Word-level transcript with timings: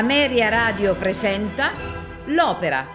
Ameria 0.00 0.48
Radio 0.48 0.94
presenta 0.94 1.72
L'Opera. 2.28 2.86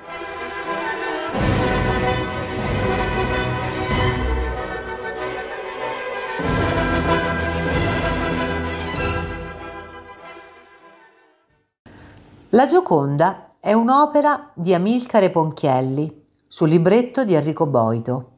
La 12.50 12.66
Gioconda 12.66 13.50
è 13.59 13.72
un'opera 13.73 14.50
di 14.56 14.73
Amilcare 14.73 15.30
Ponchielli 15.30 16.26
sul 16.48 16.70
libretto 16.70 17.23
di 17.23 17.36
Enrico 17.36 17.67
Boito. 17.67 18.31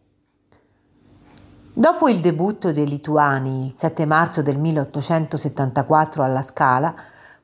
Dopo 1.72 2.10
il 2.10 2.20
debutto 2.20 2.74
dei 2.74 2.86
Lituani 2.86 3.68
il 3.68 3.72
7 3.74 4.06
marzo 4.06 4.42
del 4.42 4.58
1874 4.58 6.22
alla 6.22 6.42
Scala, 6.42 6.94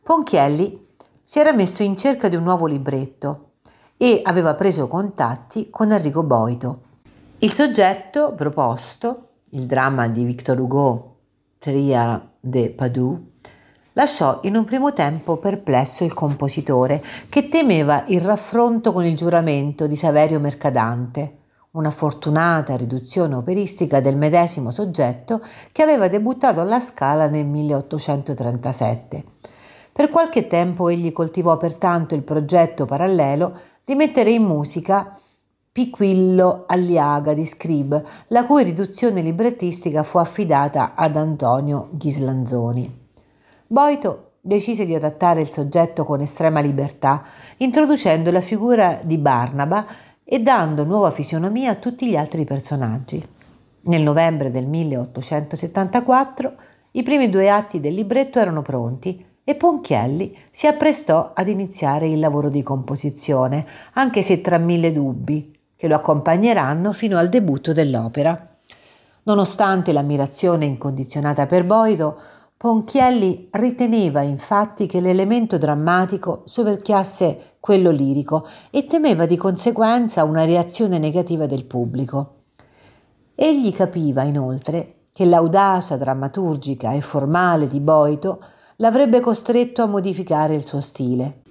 Ponchielli 0.03 0.82
si 1.33 1.39
era 1.39 1.51
messo 1.51 1.81
in 1.81 1.97
cerca 1.97 2.29
di 2.29 2.35
un 2.35 2.43
nuovo 2.43 2.67
libretto 2.67 3.53
e 3.97 4.21
aveva 4.23 4.53
preso 4.53 4.87
contatti 4.87 5.71
con 5.71 5.91
Enrico 5.91 6.21
Boito. 6.21 6.81
Il 7.39 7.51
soggetto 7.53 8.33
proposto, 8.35 9.29
il 9.53 9.65
dramma 9.65 10.07
di 10.07 10.25
Victor 10.25 10.59
Hugo, 10.59 11.15
Tria 11.57 12.23
de 12.39 12.69
Padoue, 12.69 13.21
lasciò 13.93 14.41
in 14.43 14.55
un 14.55 14.63
primo 14.63 14.93
tempo 14.93 15.37
perplesso 15.37 16.03
il 16.03 16.13
compositore, 16.13 17.03
che 17.29 17.49
temeva 17.49 18.03
il 18.09 18.21
raffronto 18.21 18.93
con 18.93 19.03
il 19.03 19.17
giuramento 19.17 19.87
di 19.87 19.95
Saverio 19.95 20.39
Mercadante, 20.39 21.37
una 21.71 21.89
fortunata 21.89 22.75
riduzione 22.75 23.33
operistica 23.33 24.01
del 24.01 24.17
medesimo 24.17 24.69
soggetto 24.69 25.41
che 25.71 25.81
aveva 25.81 26.07
debuttato 26.07 26.61
alla 26.61 26.79
Scala 26.79 27.25
nel 27.25 27.47
1837. 27.47 29.23
Per 29.93 30.09
qualche 30.09 30.47
tempo 30.47 30.89
egli 30.89 31.11
coltivò 31.11 31.55
pertanto 31.55 32.15
il 32.15 32.23
progetto 32.23 32.85
parallelo 32.87 33.53
di 33.85 33.93
mettere 33.93 34.31
in 34.31 34.41
musica 34.41 35.15
Piquillo 35.71 36.63
Alliaga 36.65 37.35
di 37.35 37.45
Scrib, 37.45 38.03
la 38.29 38.45
cui 38.45 38.63
riduzione 38.63 39.21
librettistica 39.21 40.01
fu 40.01 40.17
affidata 40.17 40.95
ad 40.95 41.15
Antonio 41.15 41.89
Ghislanzoni. 41.91 43.01
Boito 43.67 44.31
decise 44.41 44.87
di 44.87 44.95
adattare 44.95 45.41
il 45.41 45.49
soggetto 45.49 46.05
con 46.05 46.21
estrema 46.21 46.59
libertà, 46.59 47.23
introducendo 47.57 48.31
la 48.31 48.41
figura 48.41 48.99
di 49.03 49.19
Barnaba 49.19 49.85
e 50.23 50.39
dando 50.39 50.85
nuova 50.85 51.11
fisionomia 51.11 51.69
a 51.69 51.75
tutti 51.75 52.09
gli 52.09 52.15
altri 52.15 52.45
personaggi. 52.45 53.23
Nel 53.81 54.01
novembre 54.01 54.49
del 54.49 54.65
1874 54.65 56.53
i 56.93 57.03
primi 57.03 57.29
due 57.29 57.51
atti 57.51 57.79
del 57.79 57.93
libretto 57.93 58.39
erano 58.39 58.63
pronti 58.63 59.23
e 59.43 59.55
Ponchielli 59.55 60.37
si 60.49 60.67
apprestò 60.67 61.31
ad 61.33 61.47
iniziare 61.47 62.07
il 62.07 62.19
lavoro 62.19 62.49
di 62.49 62.63
composizione, 62.63 63.65
anche 63.93 64.21
se 64.21 64.41
tra 64.41 64.57
mille 64.57 64.91
dubbi, 64.91 65.57
che 65.75 65.87
lo 65.87 65.95
accompagneranno 65.95 66.93
fino 66.93 67.17
al 67.17 67.29
debutto 67.29 67.73
dell'opera. 67.73 68.47
Nonostante 69.23 69.91
l'ammirazione 69.91 70.65
incondizionata 70.65 71.45
per 71.45 71.65
Boito, 71.65 72.17
Ponchielli 72.55 73.49
riteneva 73.51 74.21
infatti 74.21 74.85
che 74.85 75.01
l'elemento 75.01 75.57
drammatico 75.57 76.43
soverchiasse 76.45 77.55
quello 77.59 77.91
lirico 77.91 78.47
e 78.69 78.85
temeva 78.85 79.25
di 79.25 79.35
conseguenza 79.35 80.23
una 80.23 80.45
reazione 80.45 80.97
negativa 80.97 81.45
del 81.45 81.65
pubblico. 81.65 82.35
Egli 83.35 83.73
capiva 83.73 84.23
inoltre 84.23 84.99
che 85.11 85.25
l'audacia 85.25 85.97
drammaturgica 85.97 86.93
e 86.93 87.01
formale 87.01 87.67
di 87.67 87.81
Boito 87.81 88.41
l'avrebbe 88.83 89.21
costretto 89.21 89.81
a 89.81 89.85
modificare 89.85 90.55
il 90.55 90.65
suo 90.65 90.81
stile. 90.81 91.41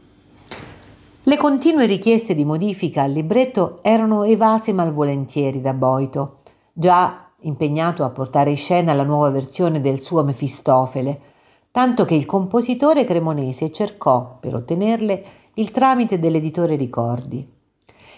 Le 1.23 1.37
continue 1.39 1.87
richieste 1.87 2.35
di 2.35 2.45
modifica 2.45 3.05
al 3.05 3.13
libretto 3.13 3.79
erano 3.81 4.25
evase 4.25 4.75
malvolentieri 4.75 5.63
da 5.63 5.73
Boito, 5.73 6.41
già 6.75 7.31
impegnato 7.41 8.05
a 8.05 8.11
portare 8.11 8.51
in 8.51 8.59
scena 8.59 8.93
la 8.93 9.03
nuova 9.03 9.31
versione 9.31 9.81
del 9.81 9.99
suo 9.99 10.23
Mefistofele, 10.23 11.21
tanto 11.71 12.05
che 12.05 12.15
il 12.15 12.27
compositore 12.27 13.05
cremonese 13.05 13.73
cercò, 13.73 14.37
per 14.39 14.55
ottenerle, 14.55 15.25
il 15.55 15.71
tramite 15.71 16.19
dell'editore 16.19 16.77
Ricordi. 16.77 17.51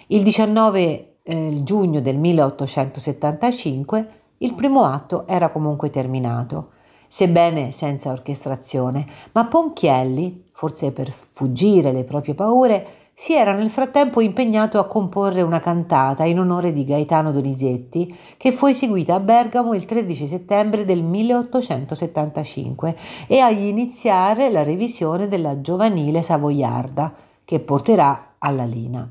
Il 0.09 0.25
19 0.25 1.19
eh, 1.23 1.61
giugno 1.63 2.01
del 2.01 2.19
1875 2.19 4.09
il 4.39 4.55
primo 4.55 4.83
atto 4.83 5.25
era 5.29 5.51
comunque 5.51 5.89
terminato, 5.89 6.71
sebbene 7.15 7.71
senza 7.71 8.11
orchestrazione, 8.11 9.07
ma 9.35 9.45
Ponchielli, 9.45 10.43
forse 10.53 10.91
per 10.91 11.13
fuggire 11.13 11.93
le 11.93 12.03
proprie 12.03 12.35
paure, 12.35 12.87
si 13.15 13.35
era 13.35 13.55
nel 13.55 13.71
frattempo 13.71 14.21
impegnato 14.21 14.81
a 14.81 14.89
comporre 14.89 15.41
una 15.41 15.61
cantata 15.61 16.25
in 16.25 16.41
onore 16.41 16.73
di 16.73 16.85
Gaetano 16.85 17.31
Donizetti 17.31 18.13
che 18.37 18.51
fu 18.51 18.67
eseguita 18.67 19.15
a 19.15 19.21
Bergamo 19.21 19.75
il 19.75 19.85
13 19.85 20.27
settembre 20.27 20.85
del 20.85 21.05
1875 21.05 22.97
e 23.29 23.39
a 23.39 23.49
iniziare 23.49 24.51
la 24.51 24.65
revisione 24.65 25.29
della 25.29 25.61
giovanile 25.61 26.21
savoiarda 26.21 27.15
che 27.45 27.61
porterà 27.61 28.35
alla 28.39 28.65
Lina. 28.65 29.09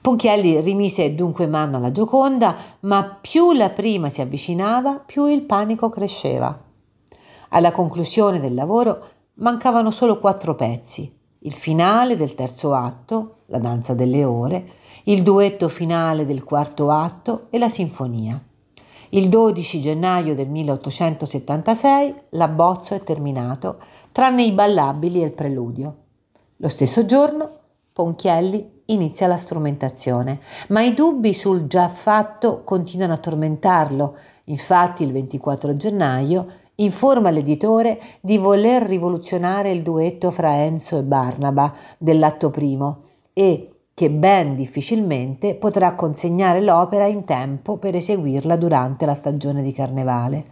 Ponchielli 0.00 0.60
rimise 0.60 1.14
dunque 1.14 1.46
mano 1.46 1.76
alla 1.76 1.90
Gioconda, 1.90 2.56
ma 2.80 3.18
più 3.20 3.52
la 3.52 3.70
prima 3.70 4.08
si 4.08 4.20
avvicinava, 4.20 4.96
più 4.98 5.26
il 5.26 5.42
panico 5.42 5.88
cresceva. 5.88 6.58
Alla 7.50 7.72
conclusione 7.72 8.40
del 8.40 8.54
lavoro 8.54 9.08
mancavano 9.34 9.90
solo 9.90 10.18
quattro 10.18 10.54
pezzi 10.54 11.18
il 11.42 11.54
finale 11.54 12.16
del 12.16 12.34
terzo 12.34 12.74
atto, 12.74 13.36
la 13.46 13.58
danza 13.58 13.94
delle 13.94 14.24
ore, 14.24 14.72
il 15.04 15.22
duetto 15.22 15.68
finale 15.68 16.26
del 16.26 16.44
quarto 16.44 16.90
atto 16.90 17.46
e 17.48 17.58
la 17.58 17.70
sinfonia. 17.70 18.38
Il 19.10 19.30
12 19.30 19.80
gennaio 19.80 20.34
del 20.34 20.48
1876 20.48 22.14
l'abbozzo 22.30 22.94
è 22.94 23.00
terminato, 23.00 23.78
tranne 24.12 24.42
i 24.42 24.52
ballabili 24.52 25.22
e 25.22 25.24
il 25.24 25.32
preludio. 25.32 25.96
Lo 26.56 26.68
stesso 26.68 27.06
giorno 27.06 27.59
Ponchielli 28.00 28.84
inizia 28.86 29.26
la 29.26 29.36
strumentazione, 29.36 30.40
ma 30.68 30.80
i 30.80 30.94
dubbi 30.94 31.34
sul 31.34 31.66
già 31.66 31.90
fatto 31.90 32.64
continuano 32.64 33.12
a 33.12 33.18
tormentarlo. 33.18 34.16
Infatti 34.46 35.02
il 35.02 35.12
24 35.12 35.76
gennaio 35.76 36.46
informa 36.76 37.28
l'editore 37.28 38.00
di 38.22 38.38
voler 38.38 38.84
rivoluzionare 38.84 39.68
il 39.68 39.82
duetto 39.82 40.30
fra 40.30 40.62
Enzo 40.62 40.96
e 40.96 41.02
Barnaba 41.02 41.74
dell'atto 41.98 42.48
primo 42.48 43.02
e 43.34 43.68
che 43.92 44.10
ben 44.10 44.54
difficilmente 44.54 45.56
potrà 45.56 45.94
consegnare 45.94 46.62
l'opera 46.62 47.04
in 47.04 47.24
tempo 47.24 47.76
per 47.76 47.94
eseguirla 47.96 48.56
durante 48.56 49.04
la 49.04 49.12
stagione 49.12 49.62
di 49.62 49.72
carnevale. 49.72 50.44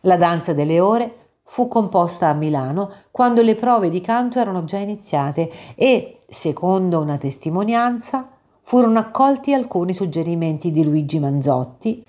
La 0.00 0.16
danza 0.16 0.52
delle 0.52 0.80
ore 0.80 1.21
fu 1.52 1.68
composta 1.68 2.28
a 2.28 2.32
Milano 2.32 2.90
quando 3.10 3.42
le 3.42 3.54
prove 3.54 3.90
di 3.90 4.00
canto 4.00 4.38
erano 4.38 4.64
già 4.64 4.78
iniziate 4.78 5.50
e, 5.74 6.16
secondo 6.26 6.98
una 6.98 7.18
testimonianza, 7.18 8.26
furono 8.62 8.98
accolti 8.98 9.52
alcuni 9.52 9.92
suggerimenti 9.92 10.70
di 10.70 10.82
Luigi 10.82 11.18
Manzotti, 11.18 12.02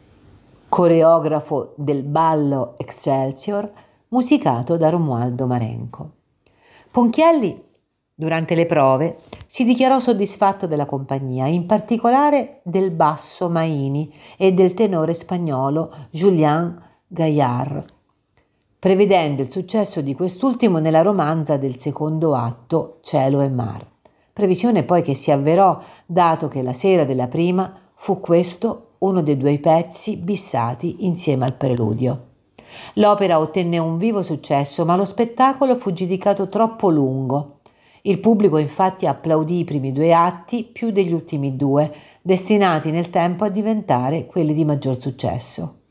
coreografo 0.69 1.73
del 1.75 2.03
ballo 2.03 2.75
Excelsior, 2.77 3.69
musicato 4.07 4.77
da 4.77 4.87
Romualdo 4.87 5.45
Marenco. 5.45 6.11
Ponchielli, 6.89 7.61
durante 8.13 8.55
le 8.55 8.65
prove, 8.65 9.17
si 9.45 9.65
dichiarò 9.65 9.99
soddisfatto 9.99 10.67
della 10.67 10.85
compagnia, 10.85 11.47
in 11.47 11.65
particolare 11.65 12.61
del 12.63 12.91
basso 12.91 13.49
Maini 13.49 14.09
e 14.37 14.53
del 14.53 14.73
tenore 14.73 15.13
spagnolo 15.13 15.93
Julien 16.11 16.81
Gaillard, 17.07 17.83
prevedendo 18.83 19.41
il 19.41 19.49
successo 19.49 20.01
di 20.01 20.13
quest'ultimo 20.13 20.77
nella 20.79 21.01
romanza 21.01 21.55
del 21.55 21.77
secondo 21.77 22.35
atto 22.35 22.97
Cielo 23.01 23.39
e 23.39 23.47
Mar. 23.47 23.87
Previsione 24.33 24.83
poi 24.83 25.01
che 25.01 25.15
si 25.15 25.31
avverò, 25.31 25.79
dato 26.05 26.49
che 26.49 26.61
la 26.61 26.73
sera 26.73 27.05
della 27.05 27.29
prima 27.29 27.73
fu 27.93 28.19
questo 28.19 28.95
uno 28.97 29.21
dei 29.21 29.37
due 29.37 29.57
pezzi 29.59 30.17
bissati 30.17 31.05
insieme 31.05 31.45
al 31.45 31.55
preludio. 31.55 32.31
L'opera 32.95 33.39
ottenne 33.39 33.77
un 33.77 33.95
vivo 33.95 34.21
successo, 34.21 34.83
ma 34.83 34.97
lo 34.97 35.05
spettacolo 35.05 35.77
fu 35.77 35.93
giudicato 35.93 36.49
troppo 36.49 36.89
lungo. 36.89 37.59
Il 38.01 38.19
pubblico 38.19 38.57
infatti 38.57 39.07
applaudì 39.07 39.59
i 39.59 39.63
primi 39.63 39.93
due 39.93 40.13
atti 40.13 40.65
più 40.65 40.91
degli 40.91 41.13
ultimi 41.13 41.55
due, 41.55 41.89
destinati 42.21 42.91
nel 42.91 43.09
tempo 43.09 43.45
a 43.45 43.49
diventare 43.49 44.25
quelli 44.25 44.53
di 44.53 44.65
maggior 44.65 44.99
successo. 44.99 45.82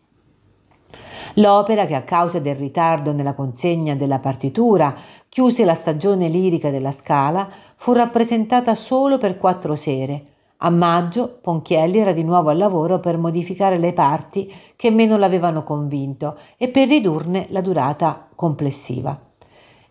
L'opera, 1.34 1.86
che 1.86 1.94
a 1.94 2.02
causa 2.02 2.38
del 2.38 2.56
ritardo 2.56 3.12
nella 3.12 3.32
consegna 3.34 3.94
della 3.94 4.18
partitura 4.18 4.94
chiuse 5.28 5.64
la 5.64 5.74
stagione 5.74 6.28
lirica 6.28 6.70
della 6.70 6.90
Scala, 6.90 7.48
fu 7.76 7.92
rappresentata 7.92 8.74
solo 8.74 9.18
per 9.18 9.38
quattro 9.38 9.74
sere, 9.74 10.24
a 10.64 10.70
maggio 10.70 11.38
Ponchielli 11.40 11.98
era 11.98 12.12
di 12.12 12.22
nuovo 12.22 12.50
al 12.50 12.56
lavoro 12.56 13.00
per 13.00 13.18
modificare 13.18 13.78
le 13.78 13.92
parti 13.92 14.52
che 14.76 14.92
meno 14.92 15.16
l'avevano 15.16 15.64
convinto 15.64 16.36
e 16.56 16.68
per 16.68 16.86
ridurne 16.86 17.46
la 17.50 17.60
durata 17.60 18.28
complessiva. 18.32 19.18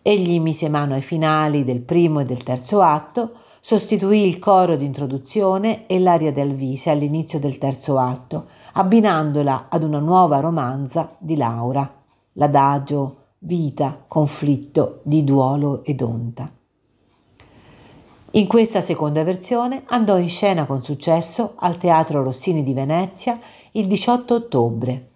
Egli 0.00 0.40
mise 0.40 0.70
mano 0.70 0.94
ai 0.94 1.02
finali 1.02 1.62
del 1.62 1.80
primo 1.80 2.20
e 2.20 2.24
del 2.24 2.42
terzo 2.42 2.80
atto, 2.80 3.32
sostituì 3.60 4.26
il 4.26 4.38
coro 4.38 4.76
di 4.76 4.86
introduzione 4.86 5.86
e 5.86 5.98
l'aria 5.98 6.32
del 6.32 6.54
vise 6.54 6.88
all'inizio 6.88 7.38
del 7.38 7.58
terzo 7.58 7.98
atto, 7.98 8.46
abbinandola 8.72 9.66
ad 9.68 9.82
una 9.82 9.98
nuova 9.98 10.40
romanza 10.40 11.14
di 11.18 11.36
Laura, 11.36 11.90
l'adagio 12.34 13.16
vita, 13.38 14.04
conflitto 14.06 15.00
di 15.04 15.24
duolo 15.24 15.84
ed 15.84 16.00
onta. 16.00 16.50
In 18.34 18.46
questa 18.46 18.80
seconda 18.80 19.24
versione 19.24 19.82
andò 19.86 20.16
in 20.16 20.28
scena 20.28 20.64
con 20.64 20.82
successo 20.82 21.52
al 21.56 21.76
Teatro 21.76 22.22
Rossini 22.22 22.62
di 22.62 22.72
Venezia 22.72 23.38
il 23.72 23.86
18 23.86 24.34
ottobre 24.34 25.10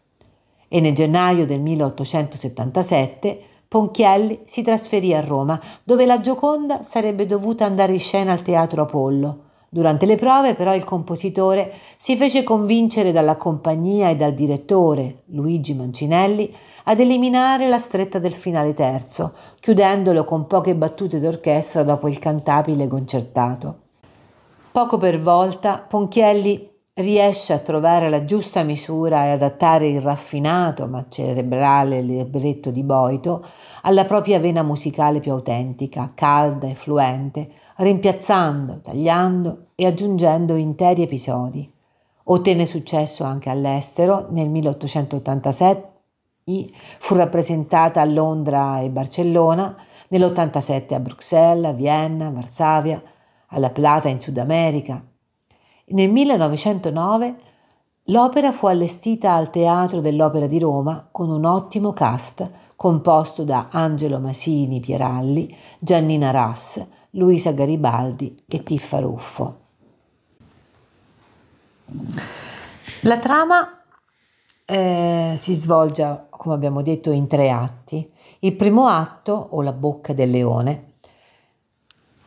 e 0.68 0.80
nel 0.80 0.94
gennaio 0.94 1.46
del 1.46 1.60
1877 1.60 3.40
Ponchielli 3.68 4.42
si 4.44 4.62
trasferì 4.62 5.12
a 5.12 5.20
Roma, 5.20 5.60
dove 5.82 6.06
la 6.06 6.20
Gioconda 6.20 6.82
sarebbe 6.82 7.26
dovuta 7.26 7.64
andare 7.64 7.94
in 7.94 8.00
scena 8.00 8.32
al 8.32 8.42
Teatro 8.42 8.82
Apollo. 8.82 9.44
Durante 9.76 10.06
le 10.06 10.16
prove 10.16 10.54
però 10.54 10.74
il 10.74 10.84
compositore 10.84 11.70
si 11.98 12.16
fece 12.16 12.42
convincere 12.42 13.12
dalla 13.12 13.36
compagnia 13.36 14.08
e 14.08 14.16
dal 14.16 14.32
direttore, 14.32 15.24
Luigi 15.26 15.74
Mancinelli, 15.74 16.50
ad 16.84 16.98
eliminare 16.98 17.68
la 17.68 17.76
stretta 17.76 18.18
del 18.18 18.32
finale 18.32 18.72
terzo, 18.72 19.34
chiudendolo 19.60 20.24
con 20.24 20.46
poche 20.46 20.74
battute 20.74 21.20
d'orchestra 21.20 21.82
dopo 21.82 22.08
il 22.08 22.18
cantabile 22.18 22.86
concertato. 22.86 23.80
Poco 24.72 24.96
per 24.96 25.20
volta 25.20 25.84
Ponchielli 25.86 26.70
riesce 26.94 27.52
a 27.52 27.58
trovare 27.58 28.08
la 28.08 28.24
giusta 28.24 28.62
misura 28.62 29.26
e 29.26 29.32
adattare 29.32 29.88
il 29.88 30.00
raffinato 30.00 30.86
ma 30.86 31.04
cerebrale 31.10 32.00
libretto 32.00 32.70
di 32.70 32.82
Boito 32.82 33.44
alla 33.82 34.06
propria 34.06 34.38
vena 34.38 34.62
musicale 34.62 35.20
più 35.20 35.32
autentica, 35.32 36.12
calda 36.14 36.66
e 36.66 36.74
fluente, 36.74 37.50
rimpiazzando, 37.76 38.80
tagliando 38.80 39.66
e 39.74 39.86
aggiungendo 39.86 40.54
interi 40.54 41.02
episodi. 41.02 41.70
Ottenne 42.24 42.66
successo 42.66 43.24
anche 43.24 43.50
all'estero 43.50 44.26
nel 44.30 44.48
1887 44.48 45.94
fu 46.98 47.14
rappresentata 47.14 48.00
a 48.00 48.04
Londra 48.04 48.80
e 48.80 48.90
Barcellona, 48.90 49.76
nell'87 50.08 50.94
a 50.94 51.00
Bruxelles, 51.00 51.70
a 51.70 51.72
Vienna, 51.72 52.28
a 52.28 52.30
Varsavia, 52.30 53.02
alla 53.48 53.70
Plata 53.70 54.08
in 54.08 54.20
Sud 54.20 54.38
America. 54.38 55.02
Nel 55.88 56.10
1909 56.10 57.36
l'opera 58.04 58.52
fu 58.52 58.66
allestita 58.66 59.34
al 59.34 59.50
Teatro 59.50 60.00
dell'Opera 60.00 60.46
di 60.46 60.58
Roma 60.58 61.08
con 61.10 61.30
un 61.30 61.44
ottimo 61.44 61.92
cast 61.92 62.48
composto 62.76 63.42
da 63.42 63.68
Angelo 63.70 64.20
Masini 64.20 64.80
Pieralli, 64.80 65.52
Giannina 65.78 66.30
Rass, 66.30 66.84
Luisa 67.16 67.52
Garibaldi 67.52 68.34
e 68.46 68.62
Tiffa 68.62 69.00
Ruffo. 69.00 69.60
La 73.02 73.16
trama 73.18 73.82
eh, 74.64 75.34
si 75.36 75.54
svolge, 75.54 76.26
come 76.28 76.54
abbiamo 76.54 76.82
detto, 76.82 77.10
in 77.10 77.26
tre 77.26 77.50
atti. 77.50 78.06
Il 78.40 78.54
primo 78.56 78.86
atto, 78.86 79.48
o 79.50 79.62
la 79.62 79.72
bocca 79.72 80.12
del 80.12 80.30
leone, 80.30 80.92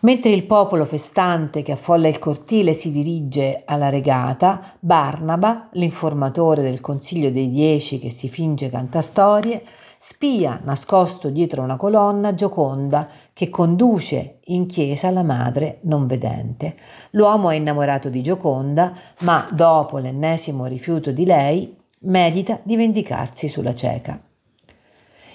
mentre 0.01 0.31
il 0.31 0.45
popolo 0.45 0.85
festante 0.85 1.61
che 1.61 1.73
affolla 1.73 2.07
il 2.07 2.17
cortile 2.17 2.73
si 2.73 2.91
dirige 2.91 3.63
alla 3.65 3.89
regata, 3.89 4.75
Barnaba, 4.79 5.69
l'informatore 5.73 6.61
del 6.63 6.81
Consiglio 6.81 7.29
dei 7.29 7.49
Dieci 7.49 7.99
che 7.99 8.09
si 8.09 8.27
finge 8.27 8.69
cantastorie, 8.69 9.63
spia 9.97 10.61
nascosto 10.63 11.29
dietro 11.29 11.61
una 11.61 11.75
colonna 11.75 12.33
Gioconda 12.33 13.09
che 13.39 13.49
conduce 13.49 14.39
in 14.47 14.65
chiesa 14.65 15.09
la 15.11 15.23
madre 15.23 15.77
non 15.83 16.07
vedente. 16.07 16.75
L'uomo 17.11 17.51
è 17.51 17.55
innamorato 17.55 18.09
di 18.09 18.21
Gioconda, 18.21 18.93
ma 19.19 19.47
dopo 19.49 19.97
l'ennesimo 19.97 20.65
rifiuto 20.65 21.13
di 21.13 21.23
lei, 21.23 21.73
medita 21.99 22.59
di 22.63 22.75
vendicarsi 22.75 23.47
sulla 23.47 23.73
cieca. 23.73 24.19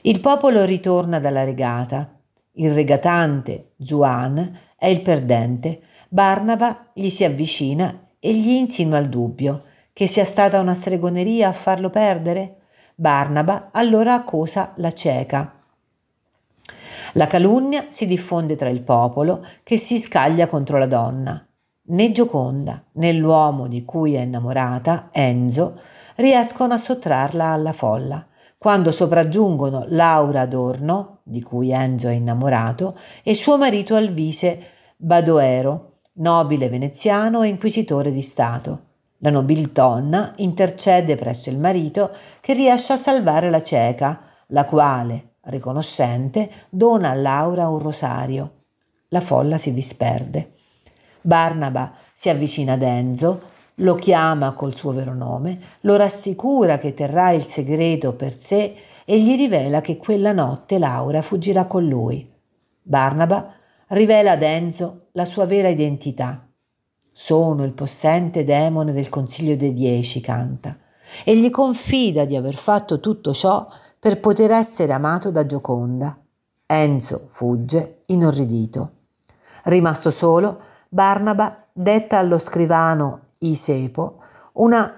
Il 0.02 0.20
popolo 0.20 0.66
ritorna 0.66 1.18
dalla 1.18 1.44
regata. 1.44 2.20
Il 2.56 2.74
regatante, 2.74 3.70
Zuan, 3.80 4.54
è 4.76 4.86
il 4.88 5.00
perdente. 5.00 5.80
Barnaba 6.10 6.90
gli 6.92 7.08
si 7.08 7.24
avvicina 7.24 8.08
e 8.20 8.34
gli 8.34 8.50
insinua 8.50 8.98
il 8.98 9.08
dubbio 9.08 9.62
che 9.94 10.06
sia 10.06 10.24
stata 10.24 10.60
una 10.60 10.74
stregoneria 10.74 11.48
a 11.48 11.52
farlo 11.52 11.88
perdere. 11.88 12.56
Barnaba 12.94 13.70
allora 13.72 14.12
accusa 14.12 14.74
la 14.76 14.92
cieca. 14.92 15.63
La 17.16 17.28
calunnia 17.28 17.87
si 17.90 18.06
diffonde 18.06 18.56
tra 18.56 18.69
il 18.69 18.82
popolo 18.82 19.44
che 19.62 19.76
si 19.76 20.00
scaglia 20.00 20.49
contro 20.49 20.78
la 20.78 20.87
donna. 20.87 21.46
Né 21.87 22.11
Gioconda 22.11 22.82
né 22.94 23.12
l'uomo 23.12 23.69
di 23.69 23.84
cui 23.84 24.14
è 24.14 24.22
innamorata, 24.22 25.11
Enzo, 25.12 25.78
riescono 26.16 26.75
a 26.75 26.76
sottrarla 26.78 27.44
alla 27.44 27.72
folla. 27.72 28.26
Quando 28.58 28.90
sopraggiungono 28.90 29.84
Laura 29.90 30.40
Adorno, 30.40 31.20
di 31.22 31.40
cui 31.40 31.70
Enzo 31.70 32.08
è 32.08 32.14
innamorato, 32.14 32.99
e 33.22 33.32
suo 33.34 33.58
marito 33.58 33.94
Alvise 33.94 34.60
Badoero, 34.96 35.93
nobile 36.14 36.69
veneziano 36.69 37.43
e 37.43 37.49
inquisitore 37.49 38.10
di 38.10 38.22
Stato. 38.22 38.87
La 39.19 39.31
nobildonna 39.31 40.32
intercede 40.38 41.14
presso 41.14 41.49
il 41.49 41.60
marito 41.60 42.10
che 42.40 42.55
riesce 42.55 42.93
a 42.93 42.96
salvare 42.96 43.50
la 43.50 43.62
cieca, 43.62 44.20
la 44.49 44.64
quale, 44.64 45.33
riconoscente, 45.44 46.50
dona 46.69 47.11
a 47.11 47.14
Laura 47.14 47.69
un 47.69 47.79
rosario. 47.79 48.52
La 49.08 49.20
folla 49.20 49.58
si 49.58 49.73
disperde. 49.73 50.48
Barnaba 51.20 51.93
si 52.13 52.29
avvicina 52.29 52.74
ad 52.74 52.82
Enzo, 52.82 53.53
lo 53.79 53.94
chiama 53.94 54.53
col 54.53 54.77
suo 54.77 54.93
vero 54.93 55.15
nome, 55.15 55.58
lo 55.81 55.96
rassicura 55.96 56.79
che 56.79 56.94
terrà 56.94 57.31
il 57.31 57.46
segreto 57.46 58.15
per 58.15 58.39
sé 58.39 58.74
e 59.05 59.20
gli 59.20 59.34
rivela 59.36 59.81
che 59.81 59.96
quella 59.96 60.32
notte 60.32 60.79
Laura 60.79 61.22
fuggirà 61.22 61.67
con 61.67 61.86
lui. 61.86 62.31
Barnaba 62.82 63.53
rivela 63.89 64.32
ad 64.32 64.43
Enzo 64.43 65.06
la 65.13 65.24
sua 65.24 65.46
vera 65.46 65.69
identità. 65.69 66.46
Sono 67.10 67.65
il 67.65 67.72
possente 67.72 68.44
demone 68.44 68.93
del 68.93 69.08
Consiglio 69.08 69.56
dei 69.56 69.72
Dieci, 69.72 70.20
canta, 70.20 70.77
e 71.24 71.36
gli 71.36 71.51
confida 71.51 72.24
di 72.24 72.36
aver 72.36 72.55
fatto 72.55 73.01
tutto 73.01 73.32
ciò 73.32 73.67
per 74.05 74.20
poter 74.20 74.51
essere 74.51 74.93
amato 74.93 75.31
da 75.31 75.46
Gioconda. 75.46 76.15
Enzo 76.67 77.25
fugge 77.27 78.03
inorridito. 78.08 78.91
Rimasto 79.63 80.11
solo, 80.11 80.61
Barnaba 80.91 81.65
detta 81.73 82.19
allo 82.19 82.37
scrivano 82.37 83.20
Isepo 83.39 84.20
una 84.53 84.94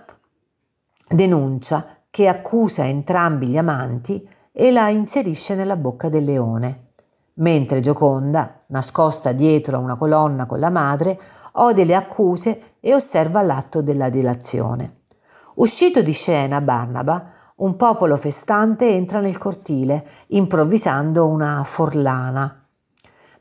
denuncia 1.08 1.98
che 2.10 2.26
accusa 2.26 2.84
entrambi 2.84 3.46
gli 3.46 3.56
amanti 3.56 4.28
e 4.50 4.72
la 4.72 4.88
inserisce 4.88 5.54
nella 5.54 5.76
bocca 5.76 6.08
del 6.08 6.24
leone, 6.24 6.88
mentre 7.34 7.78
Gioconda, 7.78 8.62
nascosta 8.66 9.30
dietro 9.30 9.76
a 9.76 9.80
una 9.80 9.94
colonna 9.94 10.46
con 10.46 10.58
la 10.58 10.70
madre, 10.70 11.16
ode 11.52 11.84
le 11.84 11.94
accuse 11.94 12.74
e 12.80 12.92
osserva 12.92 13.40
l'atto 13.42 13.82
della 13.82 14.10
delazione. 14.10 15.02
Uscito 15.54 16.02
di 16.02 16.12
scena 16.12 16.60
Barnaba, 16.60 17.34
un 17.56 17.76
popolo 17.76 18.16
festante 18.16 18.88
entra 18.88 19.20
nel 19.20 19.38
cortile, 19.38 20.06
improvvisando 20.28 21.26
una 21.26 21.62
forlana 21.64 22.66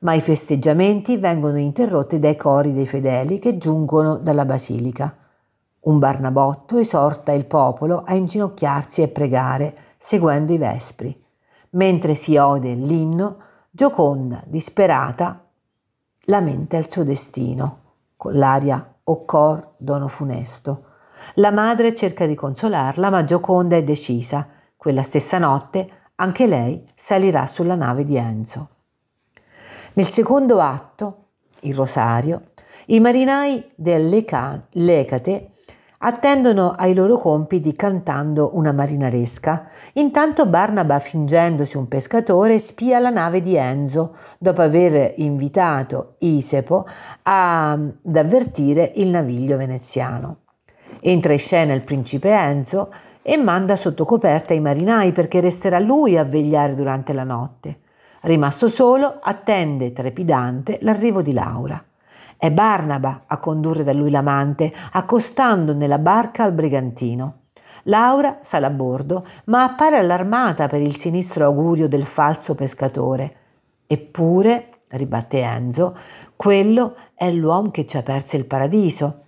ma 0.05 0.13
i 0.13 0.21
festeggiamenti 0.21 1.17
vengono 1.17 1.57
interrotti 1.57 2.19
dai 2.19 2.35
cori 2.35 2.73
dei 2.73 2.85
fedeli 2.85 3.39
che 3.39 3.57
giungono 3.57 4.17
dalla 4.17 4.45
basilica. 4.45 5.15
Un 5.81 5.97
Barnabotto 5.97 6.77
esorta 6.77 7.31
il 7.31 7.47
popolo 7.47 8.03
a 8.05 8.13
inginocchiarsi 8.13 9.01
e 9.01 9.07
pregare, 9.07 9.75
seguendo 9.97 10.53
i 10.53 10.59
vespri. 10.59 11.15
Mentre 11.71 12.13
si 12.13 12.37
ode 12.37 12.73
l'inno, 12.73 13.37
Gioconda, 13.71 14.41
disperata, 14.45 15.43
lamenta 16.25 16.77
il 16.77 16.89
suo 16.89 17.03
destino, 17.03 17.79
con 18.15 18.33
l'aria 18.35 18.93
O 19.07 19.25
cor 19.25 19.73
dono 19.77 20.07
funesto. 20.07 20.81
La 21.33 21.51
madre 21.51 21.93
cerca 21.93 22.25
di 22.25 22.35
consolarla, 22.35 23.09
ma 23.09 23.23
Gioconda 23.23 23.75
è 23.75 23.83
decisa. 23.83 24.47
Quella 24.77 25.03
stessa 25.03 25.37
notte 25.37 25.87
anche 26.15 26.47
lei 26.47 26.85
salirà 26.95 27.45
sulla 27.45 27.75
nave 27.75 28.05
di 28.05 28.15
Enzo. 28.15 28.69
Nel 29.93 30.07
secondo 30.07 30.59
atto, 30.59 31.23
il 31.61 31.75
rosario, 31.75 32.51
i 32.87 32.99
marinai 32.99 33.71
dell'Ecate 33.75 35.47
attendono 35.97 36.71
ai 36.71 36.93
loro 36.93 37.17
compiti 37.17 37.75
cantando 37.75 38.51
una 38.53 38.71
marinaresca. 38.71 39.67
Intanto 39.93 40.45
Barnaba, 40.45 40.99
fingendosi 40.99 41.77
un 41.77 41.87
pescatore, 41.87 42.59
spia 42.59 42.99
la 42.99 43.09
nave 43.09 43.41
di 43.41 43.55
Enzo, 43.55 44.15
dopo 44.37 44.61
aver 44.61 45.13
invitato 45.17 46.15
Isepo 46.19 46.85
ad 47.23 48.15
avvertire 48.15 48.91
il 48.95 49.07
naviglio 49.07 49.57
veneziano. 49.57 50.44
Entra 51.07 51.33
in 51.33 51.39
scena 51.39 51.73
il 51.73 51.83
principe 51.83 52.31
Enzo 52.31 52.91
e 53.21 53.37
manda 53.37 53.75
sotto 53.75 54.05
coperta 54.05 54.55
i 54.55 54.59
marinai 54.59 55.11
perché 55.11 55.39
resterà 55.39 55.77
lui 55.77 56.17
a 56.17 56.23
vegliare 56.23 56.73
durante 56.73 57.13
la 57.13 57.23
notte. 57.23 57.81
Rimasto 58.21 58.67
solo, 58.67 59.19
attende 59.21 59.93
trepidante 59.93 60.79
l'arrivo 60.81 61.21
di 61.21 61.31
Laura. 61.31 61.79
È 62.35 62.49
Barnaba 62.49 63.25
a 63.27 63.37
condurre 63.37 63.83
da 63.83 63.93
lui 63.93 64.09
l'amante, 64.09 64.73
accostando 64.93 65.75
nella 65.75 65.99
barca 65.99 66.41
al 66.41 66.53
brigantino. 66.53 67.41
Laura 67.83 68.39
sale 68.41 68.65
a 68.65 68.71
bordo, 68.71 69.27
ma 69.45 69.63
appare 69.63 69.99
allarmata 69.99 70.67
per 70.67 70.81
il 70.81 70.95
sinistro 70.95 71.45
augurio 71.45 71.87
del 71.87 72.05
falso 72.05 72.55
pescatore. 72.55 73.35
Eppure, 73.85 74.69
ribatte 74.87 75.39
Enzo, 75.39 75.95
quello 76.35 76.95
è 77.13 77.29
l'uomo 77.29 77.69
che 77.69 77.85
ci 77.85 77.95
ha 77.95 78.01
perso 78.01 78.37
il 78.37 78.45
paradiso. 78.45 79.19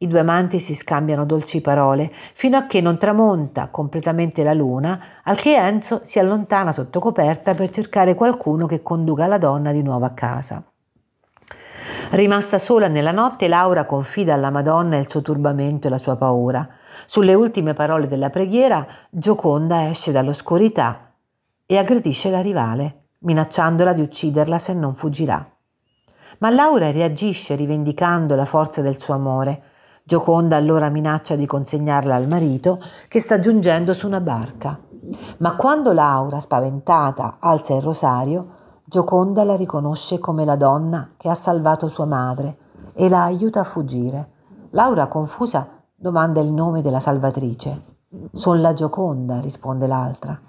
I 0.00 0.06
due 0.06 0.20
amanti 0.20 0.60
si 0.60 0.76
scambiano 0.76 1.24
dolci 1.24 1.60
parole 1.60 2.12
fino 2.34 2.56
a 2.56 2.66
che 2.66 2.80
non 2.80 2.98
tramonta 2.98 3.66
completamente 3.66 4.44
la 4.44 4.54
luna, 4.54 5.20
al 5.24 5.36
che 5.36 5.56
Enzo 5.56 6.02
si 6.04 6.20
allontana 6.20 6.70
sotto 6.70 7.00
coperta 7.00 7.52
per 7.54 7.70
cercare 7.70 8.14
qualcuno 8.14 8.66
che 8.66 8.80
conduca 8.80 9.26
la 9.26 9.38
donna 9.38 9.72
di 9.72 9.82
nuovo 9.82 10.04
a 10.04 10.10
casa. 10.10 10.62
Rimasta 12.10 12.58
sola 12.58 12.86
nella 12.86 13.10
notte, 13.10 13.48
Laura 13.48 13.86
confida 13.86 14.34
alla 14.34 14.50
Madonna 14.50 14.98
il 14.98 15.08
suo 15.08 15.20
turbamento 15.20 15.88
e 15.88 15.90
la 15.90 15.98
sua 15.98 16.14
paura. 16.14 16.68
Sulle 17.04 17.34
ultime 17.34 17.74
parole 17.74 18.06
della 18.06 18.30
preghiera, 18.30 18.86
Gioconda 19.10 19.88
esce 19.88 20.12
dall'oscurità 20.12 21.10
e 21.66 21.76
aggredisce 21.76 22.30
la 22.30 22.40
rivale, 22.40 23.06
minacciandola 23.18 23.92
di 23.92 24.02
ucciderla 24.02 24.58
se 24.58 24.74
non 24.74 24.94
fuggirà. 24.94 25.44
Ma 26.38 26.50
Laura 26.50 26.92
reagisce 26.92 27.56
rivendicando 27.56 28.36
la 28.36 28.44
forza 28.44 28.80
del 28.80 29.00
suo 29.00 29.14
amore. 29.14 29.62
Gioconda 30.08 30.56
allora 30.56 30.88
minaccia 30.88 31.36
di 31.36 31.44
consegnarla 31.44 32.14
al 32.14 32.28
marito 32.28 32.80
che 33.08 33.20
sta 33.20 33.40
giungendo 33.40 33.92
su 33.92 34.06
una 34.06 34.22
barca. 34.22 34.80
Ma 35.36 35.54
quando 35.54 35.92
Laura, 35.92 36.40
spaventata, 36.40 37.36
alza 37.38 37.74
il 37.74 37.82
rosario, 37.82 38.54
Gioconda 38.86 39.44
la 39.44 39.54
riconosce 39.54 40.18
come 40.18 40.46
la 40.46 40.56
donna 40.56 41.10
che 41.18 41.28
ha 41.28 41.34
salvato 41.34 41.88
sua 41.88 42.06
madre 42.06 42.56
e 42.94 43.10
la 43.10 43.24
aiuta 43.24 43.60
a 43.60 43.64
fuggire. 43.64 44.30
Laura, 44.70 45.08
confusa, 45.08 45.68
domanda 45.94 46.40
il 46.40 46.52
nome 46.52 46.80
della 46.80 47.00
salvatrice. 47.00 47.82
Son 48.32 48.62
la 48.62 48.72
Gioconda, 48.72 49.40
risponde 49.40 49.86
l'altra. 49.86 50.40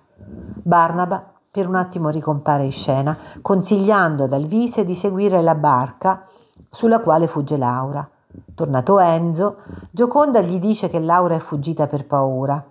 Barnaba 0.64 1.34
per 1.52 1.68
un 1.68 1.76
attimo 1.76 2.08
ricompare 2.08 2.64
in 2.64 2.72
scena, 2.72 3.18
consigliando 3.42 4.24
ad 4.24 4.32
Alvise 4.32 4.86
di 4.86 4.96
seguire 4.96 5.42
la 5.42 5.56
barca 5.56 6.26
sulla 6.70 7.02
quale 7.02 7.28
fugge 7.28 7.58
Laura. 7.58 8.10
Tornato 8.54 9.00
Enzo, 9.00 9.58
Gioconda 9.90 10.42
gli 10.42 10.60
dice 10.60 10.90
che 10.90 11.00
Laura 11.00 11.36
è 11.36 11.40
fuggita 11.40 11.88
per 11.88 12.06
paura. 12.06 12.64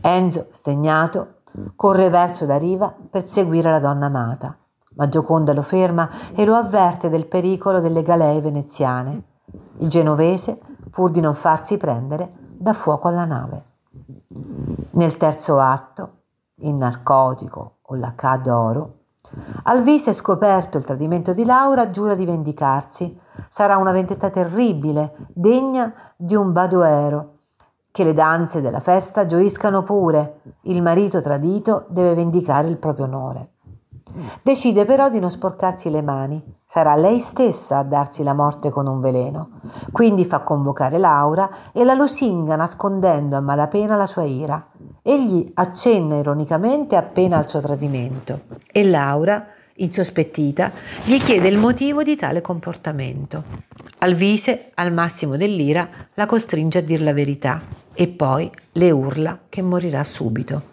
Enzo, 0.00 0.46
stegnato, 0.50 1.36
corre 1.76 2.10
verso 2.10 2.44
la 2.46 2.58
riva 2.58 2.92
per 3.10 3.26
seguire 3.26 3.70
la 3.70 3.78
donna 3.78 4.06
amata, 4.06 4.56
ma 4.96 5.08
Gioconda 5.08 5.52
lo 5.52 5.62
ferma 5.62 6.08
e 6.34 6.44
lo 6.44 6.54
avverte 6.54 7.08
del 7.08 7.26
pericolo 7.26 7.80
delle 7.80 8.02
galee 8.02 8.40
veneziane. 8.40 9.22
Il 9.78 9.88
genovese, 9.88 10.60
pur 10.90 11.10
di 11.10 11.20
non 11.20 11.34
farsi 11.34 11.76
prendere, 11.76 12.28
dà 12.56 12.72
fuoco 12.72 13.08
alla 13.08 13.24
nave. 13.24 13.64
Nel 14.90 15.16
terzo 15.16 15.60
atto, 15.60 16.22
il 16.56 16.74
narcotico 16.74 17.78
o 17.82 17.94
la 17.94 18.12
K 18.14 18.40
d'oro, 18.40 19.03
Alvise, 19.64 20.12
scoperto 20.12 20.78
il 20.78 20.84
tradimento 20.84 21.32
di 21.32 21.44
Laura, 21.44 21.90
giura 21.90 22.14
di 22.14 22.24
vendicarsi. 22.24 23.18
Sarà 23.48 23.76
una 23.76 23.92
vendetta 23.92 24.30
terribile, 24.30 25.14
degna 25.32 25.92
di 26.16 26.34
un 26.34 26.52
badoero. 26.52 27.30
Che 27.90 28.04
le 28.04 28.12
danze 28.12 28.60
della 28.60 28.80
festa 28.80 29.26
gioiscano 29.26 29.82
pure. 29.82 30.40
Il 30.62 30.82
marito 30.82 31.20
tradito 31.20 31.86
deve 31.88 32.14
vendicare 32.14 32.68
il 32.68 32.78
proprio 32.78 33.04
onore. 33.04 33.53
Decide 34.42 34.84
però 34.84 35.08
di 35.08 35.18
non 35.18 35.30
sporcarsi 35.30 35.88
le 35.90 36.02
mani. 36.02 36.42
Sarà 36.64 36.94
lei 36.94 37.18
stessa 37.18 37.78
a 37.78 37.82
darsi 37.82 38.22
la 38.22 38.34
morte 38.34 38.70
con 38.70 38.86
un 38.86 39.00
veleno. 39.00 39.60
Quindi 39.90 40.24
fa 40.24 40.40
convocare 40.40 40.98
Laura 40.98 41.48
e 41.72 41.84
la 41.84 41.94
lusinga 41.94 42.54
nascondendo 42.54 43.36
a 43.36 43.40
malapena 43.40 43.96
la 43.96 44.06
sua 44.06 44.24
ira. 44.24 44.70
Egli 45.02 45.50
accenna 45.54 46.16
ironicamente 46.16 46.96
appena 46.96 47.38
al 47.38 47.48
suo 47.48 47.60
tradimento 47.60 48.42
e 48.70 48.84
Laura, 48.84 49.46
insospettita, 49.76 50.70
gli 51.04 51.18
chiede 51.18 51.48
il 51.48 51.58
motivo 51.58 52.02
di 52.02 52.14
tale 52.16 52.40
comportamento. 52.40 53.42
Alvise, 53.98 54.70
al 54.74 54.92
massimo 54.92 55.36
dell'ira, 55.36 55.88
la 56.14 56.26
costringe 56.26 56.78
a 56.78 56.82
dir 56.82 57.02
la 57.02 57.12
verità 57.12 57.60
e 57.92 58.08
poi 58.08 58.50
le 58.72 58.90
urla 58.90 59.40
che 59.48 59.62
morirà 59.62 60.04
subito. 60.04 60.72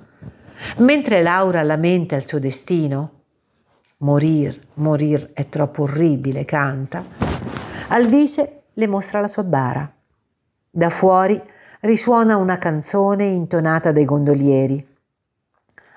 Mentre 0.78 1.24
Laura 1.24 1.64
lamenta 1.64 2.16
il 2.16 2.28
suo 2.28 2.40
destino, 2.40 3.21
Morir, 4.02 4.60
morir 4.76 5.30
è 5.32 5.48
troppo 5.48 5.84
orribile, 5.84 6.44
canta. 6.44 7.04
Alvise 7.90 8.64
le 8.74 8.88
mostra 8.88 9.20
la 9.20 9.28
sua 9.28 9.44
bara. 9.44 9.88
Da 10.72 10.90
fuori 10.90 11.40
risuona 11.82 12.38
una 12.38 12.58
canzone 12.58 13.26
intonata 13.26 13.92
dai 13.92 14.06
gondolieri. 14.06 14.84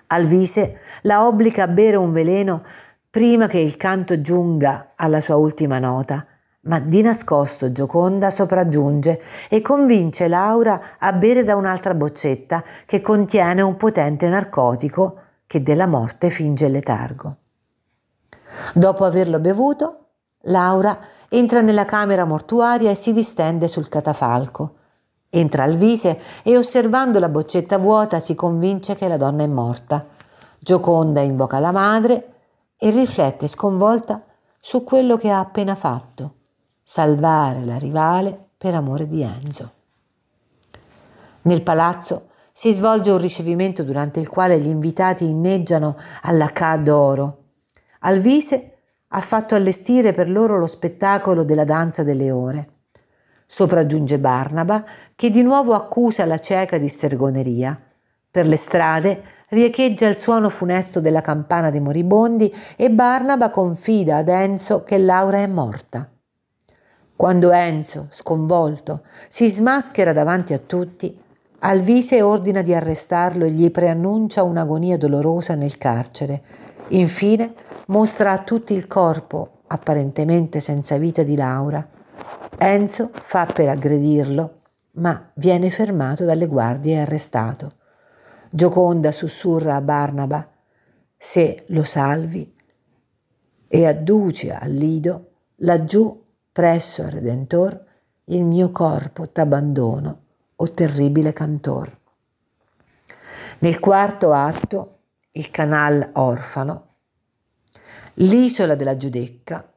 Alvise 0.09 0.81
la 1.03 1.27
obbliga 1.27 1.63
a 1.63 1.69
bere 1.69 1.97
un 1.97 2.13
veleno 2.13 2.63
prima 3.09 3.47
che 3.47 3.59
il 3.59 3.79
canto 3.79 4.21
giunga 4.21 4.93
alla 4.97 5.23
sua 5.23 5.37
ultima 5.37 5.79
nota, 5.79 6.27
ma 6.65 6.81
di 6.81 7.01
nascosto 7.01 7.73
Gioconda 7.73 8.29
sopraggiunge 8.29 9.23
e 9.49 9.63
convince 9.63 10.29
Laura 10.29 10.99
a 10.99 11.11
bere 11.15 11.43
da 11.43 11.57
un'altra 11.57 11.95
boccetta 11.95 12.63
che 12.85 13.01
contiene 13.01 13.63
un 13.63 13.79
potente 13.79 14.29
narcotico 14.29 15.21
che 15.47 15.63
della 15.63 15.87
morte 15.87 16.29
finge 16.29 16.67
il 16.67 16.73
letargo. 16.73 17.37
Dopo 18.75 19.05
averlo 19.05 19.41
bevuto, 19.41 19.99
Laura 20.47 20.99
entra 21.29 21.61
nella 21.61 21.85
camera 21.85 22.25
mortuaria 22.25 22.91
e 22.91 22.95
si 22.95 23.13
distende 23.13 23.69
sul 23.69 23.89
catafalco. 23.89 24.75
Entra 25.31 25.65
al 25.65 25.75
vise 25.75 26.21
e 26.43 26.57
osservando 26.57 27.19
la 27.19 27.29
boccetta 27.29 27.79
vuota 27.79 28.21
si 28.21 28.35
convince 28.35 28.95
che 28.95 29.09
la 29.09 29.17
donna 29.17 29.43
è 29.43 29.47
morta. 29.47 30.07
Gioconda 30.59 31.21
invoca 31.21 31.59
la 31.59 31.73
madre 31.73 32.33
e 32.77 32.91
riflette 32.91 33.47
sconvolta 33.47 34.23
su 34.61 34.85
quello 34.85 35.17
che 35.17 35.31
ha 35.31 35.41
appena 35.41 35.75
fatto, 35.75 36.35
salvare 36.83 37.65
la 37.65 37.79
rivale 37.79 38.49
per 38.57 38.75
amore 38.75 39.07
di 39.07 39.23
Enzo. 39.23 39.73
Nel 41.43 41.63
palazzo 41.63 42.29
si 42.53 42.73
svolge 42.73 43.11
un 43.11 43.19
ricevimento 43.19 43.83
durante 43.83 44.21
il 44.21 44.29
quale 44.29 44.59
gli 44.61 44.69
invitati 44.69 45.27
inneggiano 45.27 45.97
alla 46.23 46.47
K 46.47 46.79
d'oro 46.79 47.44
Alvise 48.07 48.71
ha 49.09 49.21
fatto 49.21 49.55
allestire 49.55 50.13
per 50.13 50.29
loro 50.29 50.59
lo 50.59 50.67
spettacolo 50.67 51.43
della 51.43 51.65
danza 51.65 52.03
delle 52.03 52.31
ore. 52.31 52.69
Sopraggiunge 53.47 54.19
Barnaba, 54.19 54.85
che 55.15 55.31
di 55.31 55.43
nuovo 55.43 55.73
accusa 55.75 56.27
la 56.27 56.39
cieca 56.39 56.77
di 56.77 56.89
stergoneria. 56.89 57.79
Per 58.31 58.47
le 58.47 58.57
strade 58.57 59.23
riecheggia 59.49 60.07
il 60.07 60.19
suono 60.19 60.51
funesto 60.51 61.01
della 61.01 61.23
campana 61.23 61.71
dei 61.71 61.81
moribondi 61.81 62.53
e 62.77 62.91
Barnaba 62.91 63.51
confida 63.51 64.19
ad 64.19 64.29
Enzo 64.29 64.83
che 64.83 64.99
Laura 64.99 65.39
è 65.39 65.47
morta. 65.47 66.07
Quando 67.17 67.53
Enzo, 67.53 68.09
sconvolto, 68.11 69.03
si 69.29 69.49
smaschera 69.49 70.13
davanti 70.13 70.53
a 70.53 70.59
tutti, 70.59 71.17
Alvise 71.61 72.21
ordina 72.21 72.61
di 72.61 72.75
arrestarlo 72.75 73.47
e 73.47 73.51
gli 73.51 73.71
preannuncia 73.71 74.43
un'agonia 74.43 74.99
dolorosa 74.99 75.55
nel 75.55 75.79
carcere. 75.79 76.43
Infine 76.89 77.55
mostra 77.87 78.33
a 78.33 78.39
tutti 78.39 78.73
il 78.73 78.87
corpo, 78.87 79.63
apparentemente 79.67 80.61
senza 80.61 80.97
vita, 80.97 81.23
di 81.23 81.37
Laura. 81.37 81.87
Enzo 82.57 83.11
fa 83.13 83.47
per 83.47 83.69
aggredirlo, 83.69 84.61
ma 84.93 85.31
viene 85.35 85.71
fermato 85.71 86.25
dalle 86.25 86.47
guardie 86.47 86.95
e 86.95 87.01
arrestato. 87.01 87.73
Gioconda 88.51 89.11
sussurra 89.11 89.75
a 89.75 89.81
Barnaba, 89.81 90.49
se 91.17 91.65
lo 91.69 91.83
salvi, 91.83 92.55
e 93.67 93.87
adduce 93.87 94.53
al 94.53 94.71
lido, 94.71 95.31
laggiù, 95.57 96.23
presso 96.53 97.03
al 97.03 97.11
Redentor, 97.11 97.85
il 98.27 98.45
mio 98.45 98.71
corpo 98.71 99.29
t'abbandono, 99.29 100.21
o 100.57 100.71
terribile 100.71 101.33
cantor. 101.33 101.99
Nel 103.59 103.81
quarto 103.81 104.33
atto, 104.33 104.99
il 105.33 105.51
canal 105.51 106.11
orfano, 106.13 106.94
L'isola 108.19 108.77
della 108.77 108.97
Giudecca, 108.97 109.69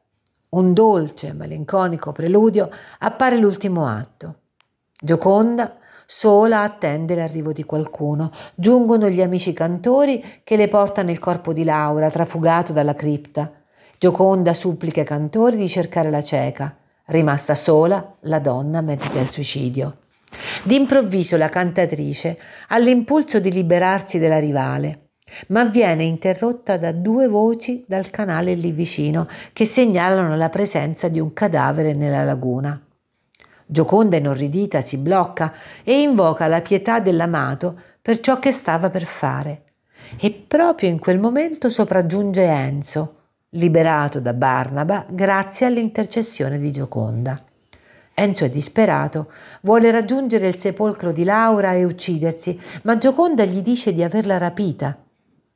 un 0.50 0.72
dolce 0.72 1.32
malinconico 1.32 2.12
preludio, 2.12 2.70
appare 3.00 3.36
l'ultimo 3.36 3.88
atto. 3.88 4.34
Gioconda 5.00 5.76
sola 6.06 6.62
attende 6.62 7.16
l'arrivo 7.16 7.52
di 7.52 7.64
qualcuno. 7.64 8.30
Giungono 8.54 9.08
gli 9.08 9.20
amici 9.20 9.52
cantori 9.52 10.24
che 10.44 10.54
le 10.54 10.68
portano 10.68 11.10
il 11.10 11.18
corpo 11.18 11.52
di 11.52 11.64
Laura, 11.64 12.10
trafugato 12.10 12.72
dalla 12.72 12.94
cripta. 12.94 13.50
Gioconda 13.98 14.54
supplica 14.54 15.00
ai 15.00 15.06
cantori 15.06 15.56
di 15.56 15.68
cercare 15.68 16.08
la 16.08 16.22
cieca. 16.22 16.76
Rimasta 17.06 17.56
sola, 17.56 18.14
la 18.20 18.38
donna 18.38 18.82
medita 18.82 19.18
il 19.18 19.30
suicidio. 19.30 19.96
D'improvviso 20.62 21.36
la 21.36 21.48
cantatrice 21.48 22.38
ha 22.68 22.78
l'impulso 22.78 23.40
di 23.40 23.50
liberarsi 23.50 24.20
della 24.20 24.38
rivale 24.38 25.07
ma 25.48 25.64
viene 25.64 26.04
interrotta 26.04 26.76
da 26.76 26.92
due 26.92 27.28
voci 27.28 27.84
dal 27.86 28.10
canale 28.10 28.54
lì 28.54 28.72
vicino 28.72 29.28
che 29.52 29.64
segnalano 29.64 30.36
la 30.36 30.48
presenza 30.48 31.08
di 31.08 31.20
un 31.20 31.32
cadavere 31.32 31.94
nella 31.94 32.24
laguna. 32.24 32.80
Gioconda 33.70 34.16
inorridita 34.16 34.80
si 34.80 34.96
blocca 34.96 35.52
e 35.84 36.00
invoca 36.00 36.46
la 36.46 36.62
pietà 36.62 37.00
dell'amato 37.00 37.78
per 38.00 38.20
ciò 38.20 38.38
che 38.38 38.50
stava 38.50 38.88
per 38.88 39.04
fare. 39.04 39.62
E 40.18 40.30
proprio 40.30 40.88
in 40.88 40.98
quel 40.98 41.18
momento 41.18 41.68
sopraggiunge 41.68 42.44
Enzo, 42.44 43.14
liberato 43.50 44.20
da 44.20 44.32
Barnaba 44.32 45.04
grazie 45.08 45.66
all'intercessione 45.66 46.58
di 46.58 46.70
Gioconda. 46.72 47.42
Enzo 48.14 48.44
è 48.44 48.48
disperato, 48.50 49.30
vuole 49.60 49.90
raggiungere 49.90 50.48
il 50.48 50.56
sepolcro 50.56 51.12
di 51.12 51.24
Laura 51.24 51.72
e 51.72 51.84
uccidersi, 51.84 52.58
ma 52.82 52.96
Gioconda 52.96 53.44
gli 53.44 53.60
dice 53.60 53.92
di 53.92 54.02
averla 54.02 54.38
rapita. 54.38 54.96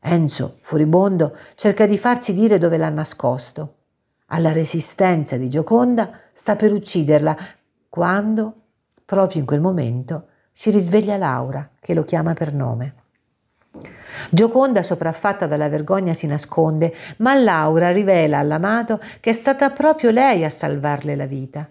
Enzo, 0.05 0.59
furibondo, 0.63 1.37
cerca 1.55 1.87
di 1.87 1.97
farsi 1.97 2.35
dire 2.35 2.59
dove 2.59 2.77
l'ha 2.77 2.89
nascosto. 2.89 3.75
Alla 4.27 4.51
resistenza 4.51 5.37
di 5.37 5.49
Gioconda 5.49 6.23
sta 6.33 6.57
per 6.57 6.73
ucciderla, 6.73 7.37
quando, 7.89 8.55
proprio 9.05 9.39
in 9.39 9.47
quel 9.47 9.61
momento, 9.61 10.27
si 10.51 10.73
risveglia 10.73 11.17
Laura, 11.17 11.71
che 11.79 11.95
lo 11.95 12.03
chiama 12.03 12.35
per 12.35 12.53
nome. 12.53 12.95
Gioconda, 14.29 14.83
sopraffatta 14.83 15.47
dalla 15.47 15.69
vergogna, 15.69 16.15
si 16.15 16.27
nasconde, 16.27 16.93
ma 17.19 17.35
Laura 17.35 17.93
rivela 17.93 18.39
all'amato 18.39 19.01
che 19.21 19.31
è 19.31 19.33
stata 19.33 19.71
proprio 19.71 20.11
lei 20.11 20.45
a 20.45 20.51
salvarle 20.51 21.15
la 21.15 21.27
vita. 21.27 21.69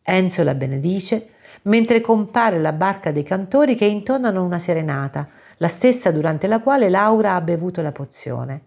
Enzo 0.00 0.44
la 0.44 0.54
benedice, 0.54 1.30
mentre 1.62 2.00
compare 2.00 2.60
la 2.60 2.72
barca 2.72 3.10
dei 3.10 3.24
cantori 3.24 3.74
che 3.74 3.86
intonano 3.86 4.44
una 4.44 4.60
serenata, 4.60 5.28
la 5.64 5.70
stessa 5.70 6.10
durante 6.10 6.46
la 6.46 6.60
quale 6.60 6.90
Laura 6.90 7.34
ha 7.34 7.40
bevuto 7.40 7.80
la 7.80 7.90
pozione. 7.90 8.64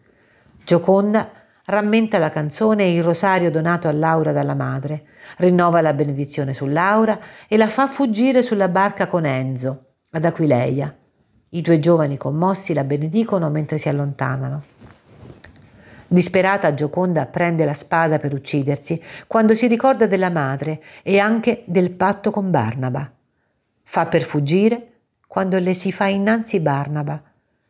Gioconda 0.65 1.29
rammenta 1.65 2.17
la 2.17 2.31
canzone 2.31 2.85
e 2.85 2.95
il 2.95 3.03
rosario 3.03 3.51
donato 3.51 3.87
a 3.87 3.91
Laura 3.91 4.31
dalla 4.31 4.55
madre, 4.55 5.05
rinnova 5.37 5.81
la 5.81 5.93
benedizione 5.93 6.55
su 6.55 6.65
Laura 6.65 7.19
e 7.47 7.55
la 7.55 7.67
fa 7.67 7.85
fuggire 7.85 8.41
sulla 8.41 8.67
barca 8.67 9.05
con 9.05 9.25
Enzo, 9.25 9.89
ad 10.09 10.25
Aquileia. 10.25 10.91
I 11.49 11.61
due 11.61 11.77
giovani 11.77 12.17
commossi 12.17 12.73
la 12.73 12.83
benedicono 12.83 13.51
mentre 13.51 13.77
si 13.77 13.89
allontanano. 13.89 14.63
Disperata, 16.07 16.73
Gioconda 16.73 17.27
prende 17.27 17.63
la 17.63 17.75
spada 17.75 18.17
per 18.17 18.33
uccidersi 18.33 18.99
quando 19.27 19.53
si 19.53 19.67
ricorda 19.67 20.07
della 20.07 20.31
madre 20.31 20.81
e 21.03 21.19
anche 21.19 21.61
del 21.67 21.91
patto 21.91 22.31
con 22.31 22.49
Barnaba. 22.49 23.07
Fa 23.83 24.07
per 24.07 24.23
fuggire 24.23 24.93
quando 25.27 25.59
le 25.59 25.73
si 25.73 25.91
fa 25.91 26.07
innanzi 26.07 26.61
Barnaba. 26.61 27.21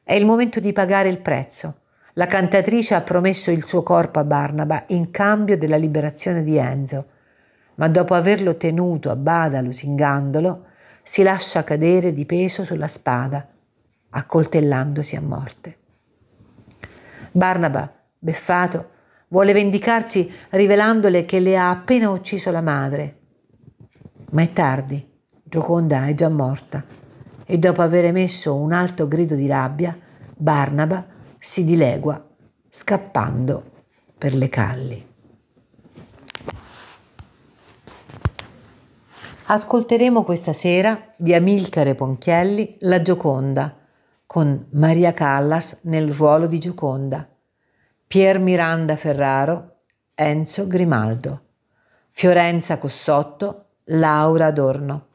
È 0.04 0.14
il 0.14 0.26
momento 0.26 0.60
di 0.60 0.72
pagare 0.72 1.10
il 1.10 1.20
prezzo. 1.20 1.80
La 2.14 2.28
cantatrice 2.28 2.94
ha 2.94 3.02
promesso 3.02 3.52
il 3.52 3.66
suo 3.66 3.84
corpo 3.84 4.20
a 4.20 4.24
Barnaba 4.24 4.86
in 4.88 5.12
cambio 5.12 5.58
della 5.58 5.76
liberazione 5.76 6.44
di 6.44 6.56
Enzo, 6.56 7.06
ma 7.76 7.88
dopo 7.90 8.14
averlo 8.14 8.56
tenuto 8.58 9.10
a 9.10 9.16
bada 9.16 9.60
lusingandolo, 9.60 10.66
si 11.04 11.24
lascia 11.24 11.64
cadere 11.64 12.14
di 12.14 12.26
peso 12.26 12.64
sulla 12.64 12.88
spada, 12.88 13.46
accoltellandosi 14.10 15.16
a 15.16 15.22
morte. 15.22 15.78
Barnaba, 17.32 17.92
beffato, 18.18 18.90
vuole 19.28 19.54
vendicarsi 19.54 20.32
rivelandole 20.50 21.26
che 21.26 21.40
le 21.40 21.58
ha 21.58 21.70
appena 21.70 22.10
ucciso 22.10 22.50
la 22.50 22.62
madre. 22.62 23.18
Ma 24.32 24.42
è 24.42 24.54
tardi, 24.54 25.06
Gioconda 25.44 26.08
è 26.08 26.14
già 26.14 26.30
morta 26.30 27.06
e 27.50 27.58
dopo 27.58 27.82
aver 27.82 28.06
emesso 28.06 28.54
un 28.56 28.74
alto 28.74 29.08
grido 29.08 29.34
di 29.34 29.48
rabbia, 29.48 29.98
Barnaba 30.36 31.04
si 31.40 31.64
dilegua 31.64 32.24
scappando 32.70 33.64
per 34.18 34.36
le 34.36 34.50
calli. 34.50 35.06
Ascolteremo 39.46 40.24
questa 40.24 40.52
sera 40.52 41.14
di 41.16 41.34
Amilcare 41.34 41.96
Ponchielli 41.96 42.76
La 42.82 43.02
Gioconda 43.02 43.78
con 44.26 44.68
Maria 44.72 45.14
Callas 45.14 45.80
nel 45.84 46.12
ruolo 46.12 46.48
di 46.48 46.60
Gioconda, 46.60 47.26
Pier 48.06 48.40
Miranda 48.40 48.98
Ferraro, 48.98 49.78
Enzo 50.14 50.68
Grimaldo, 50.68 51.44
Fiorenza 52.12 52.78
Cossotto, 52.78 53.68
Laura 53.86 54.48
Adorno, 54.48 55.08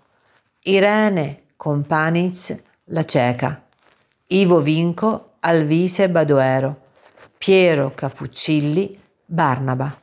Irene 0.61 1.42
Companiz 1.63 2.61
La 2.87 3.05
Ceca, 3.05 3.63
Ivo 4.27 4.61
Vinco 4.63 5.35
Alvise 5.39 6.09
Badoero, 6.09 6.77
Piero 7.39 7.93
Capuccilli, 7.95 9.01
Barnaba. 9.25 9.97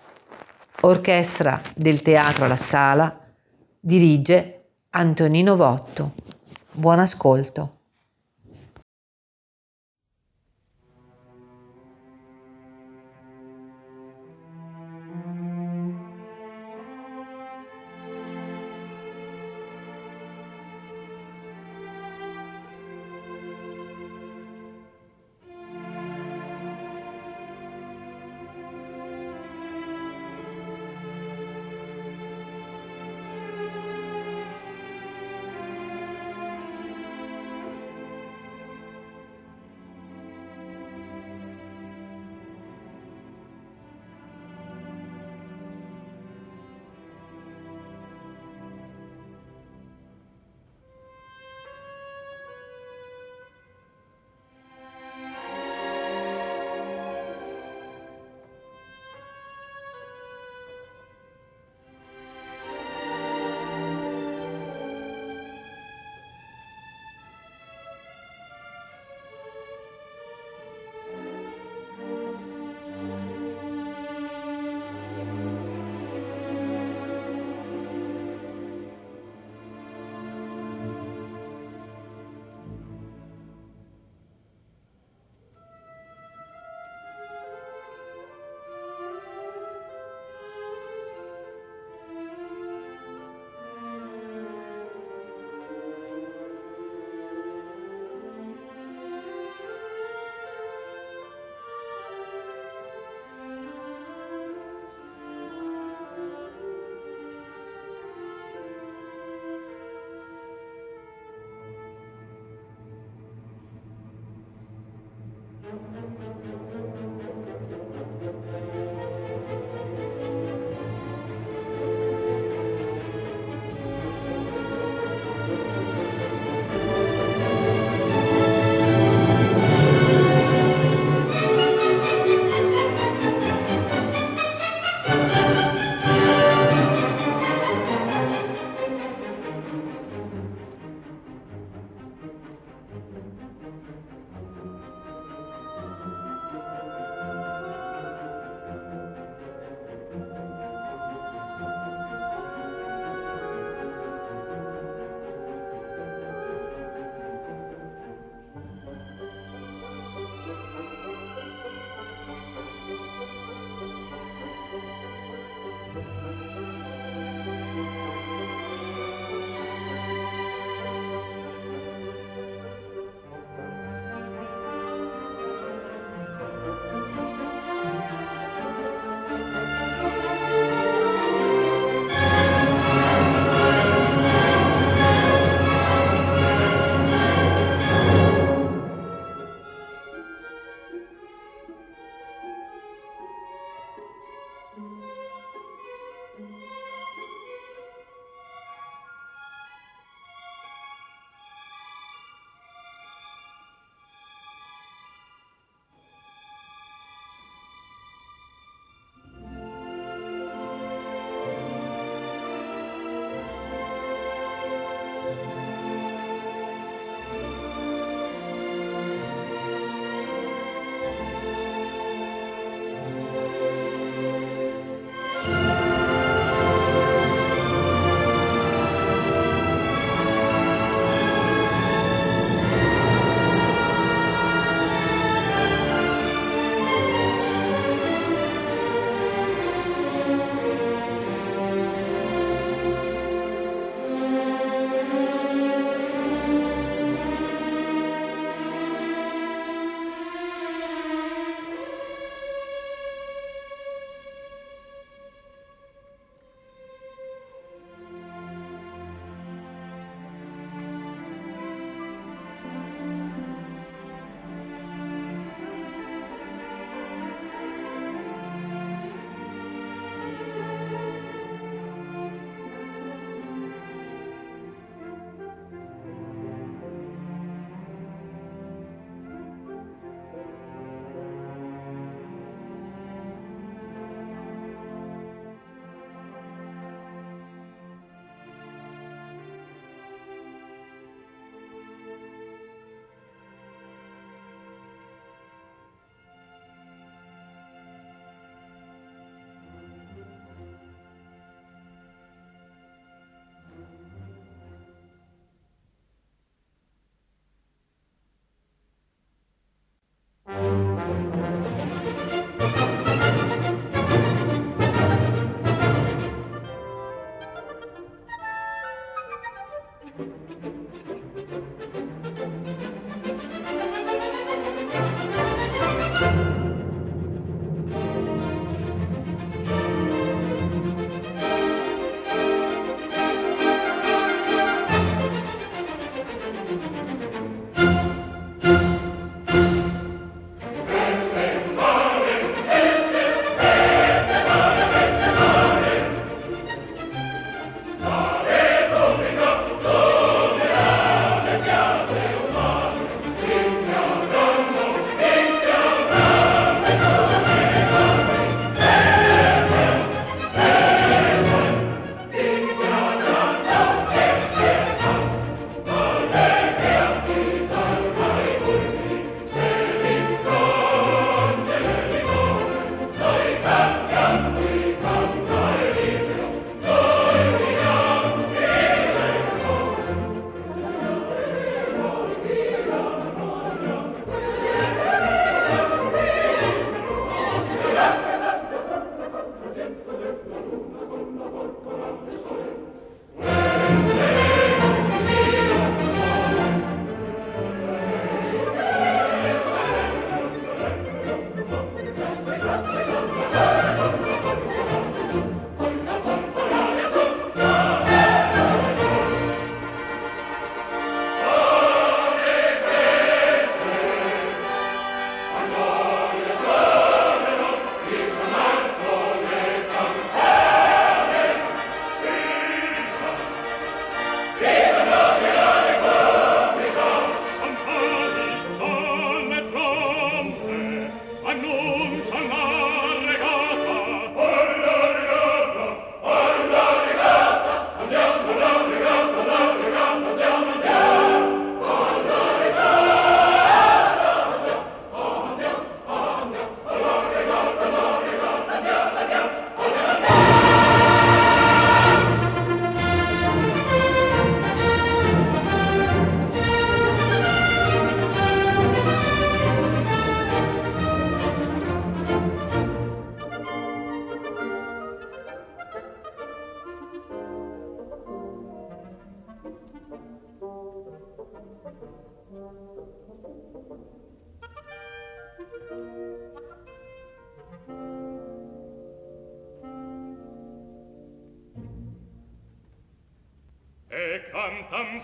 Orchestra 0.84 1.62
del 1.76 2.02
Teatro 2.02 2.46
alla 2.46 2.56
Scala, 2.56 3.14
dirige 3.78 4.68
Antonino 4.92 5.58
Votto. 5.58 6.14
Buon 6.72 7.00
ascolto. 7.00 7.79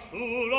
sul 0.10 0.55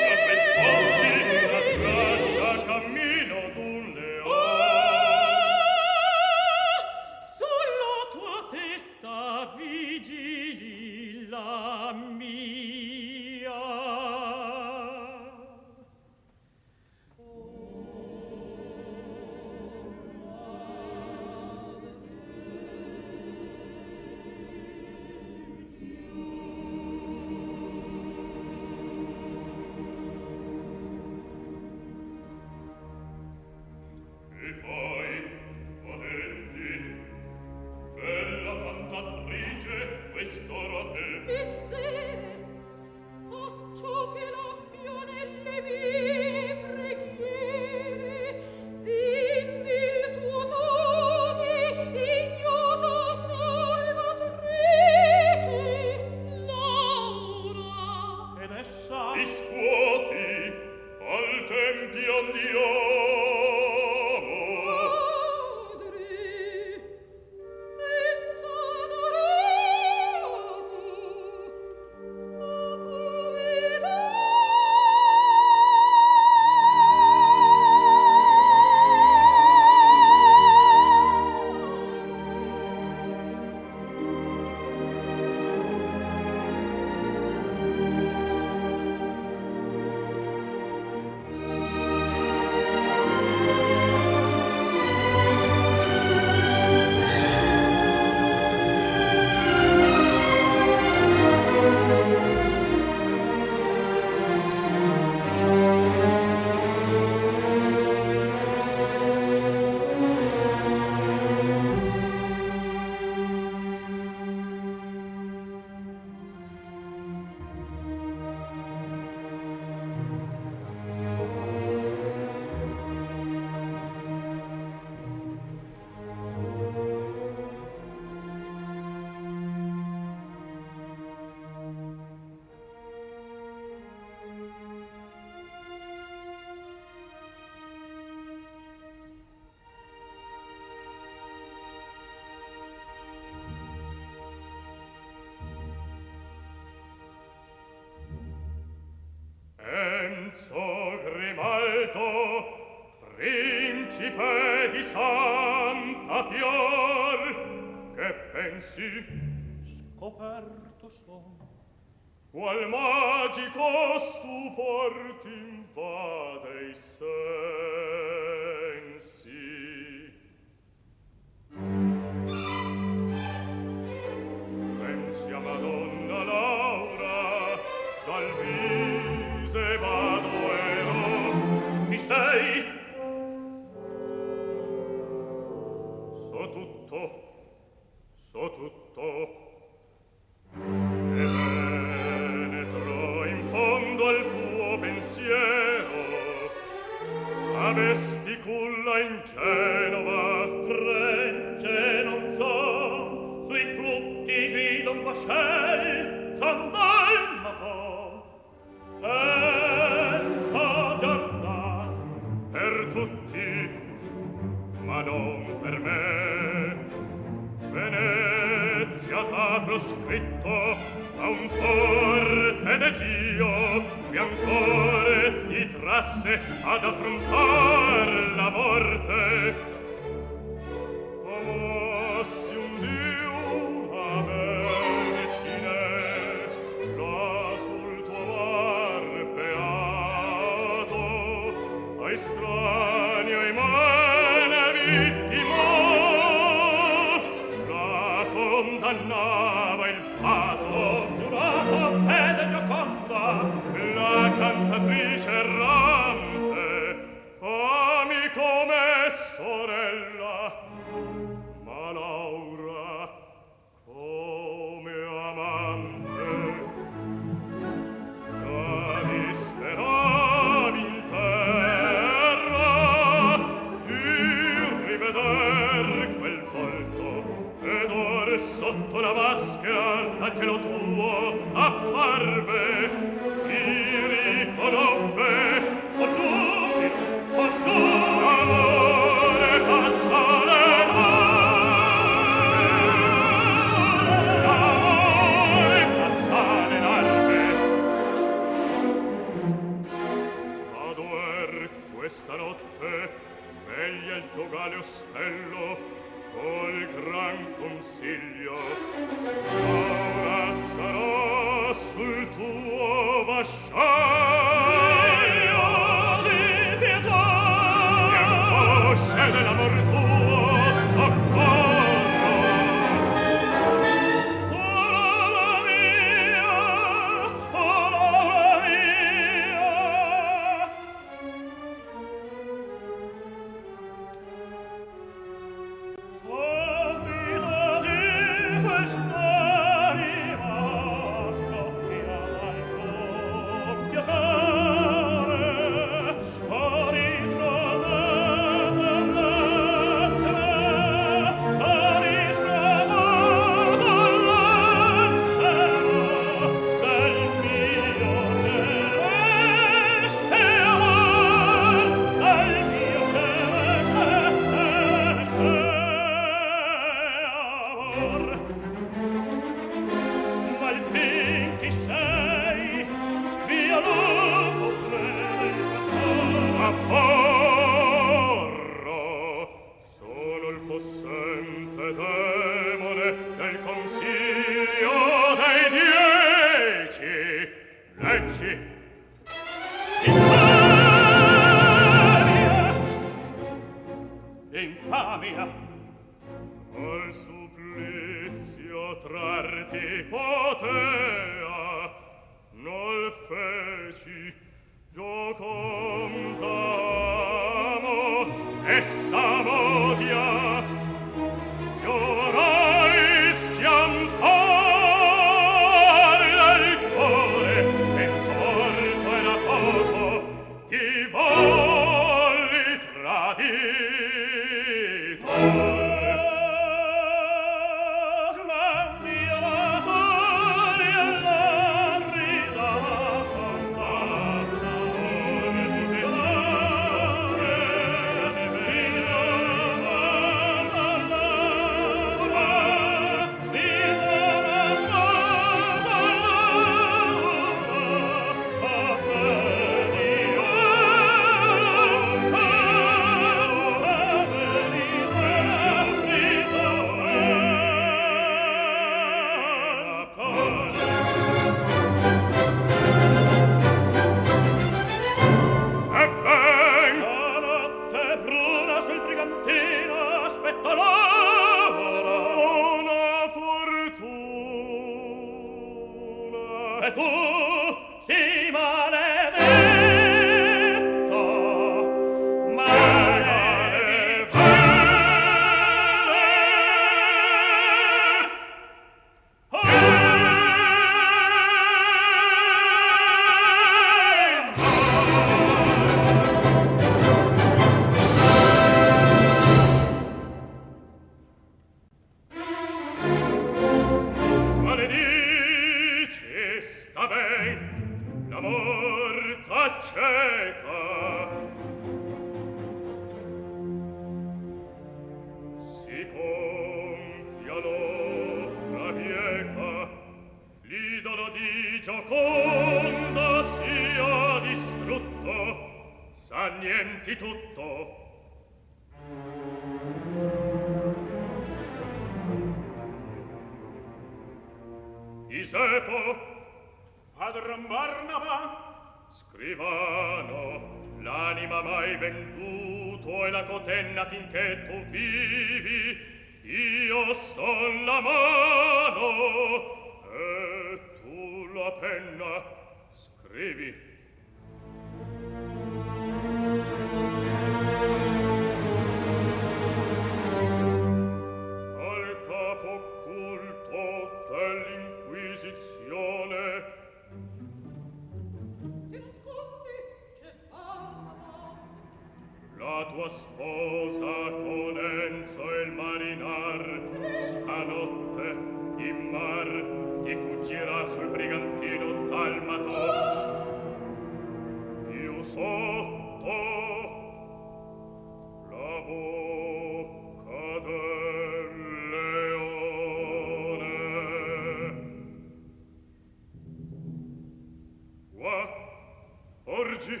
leggi 599.80 600.00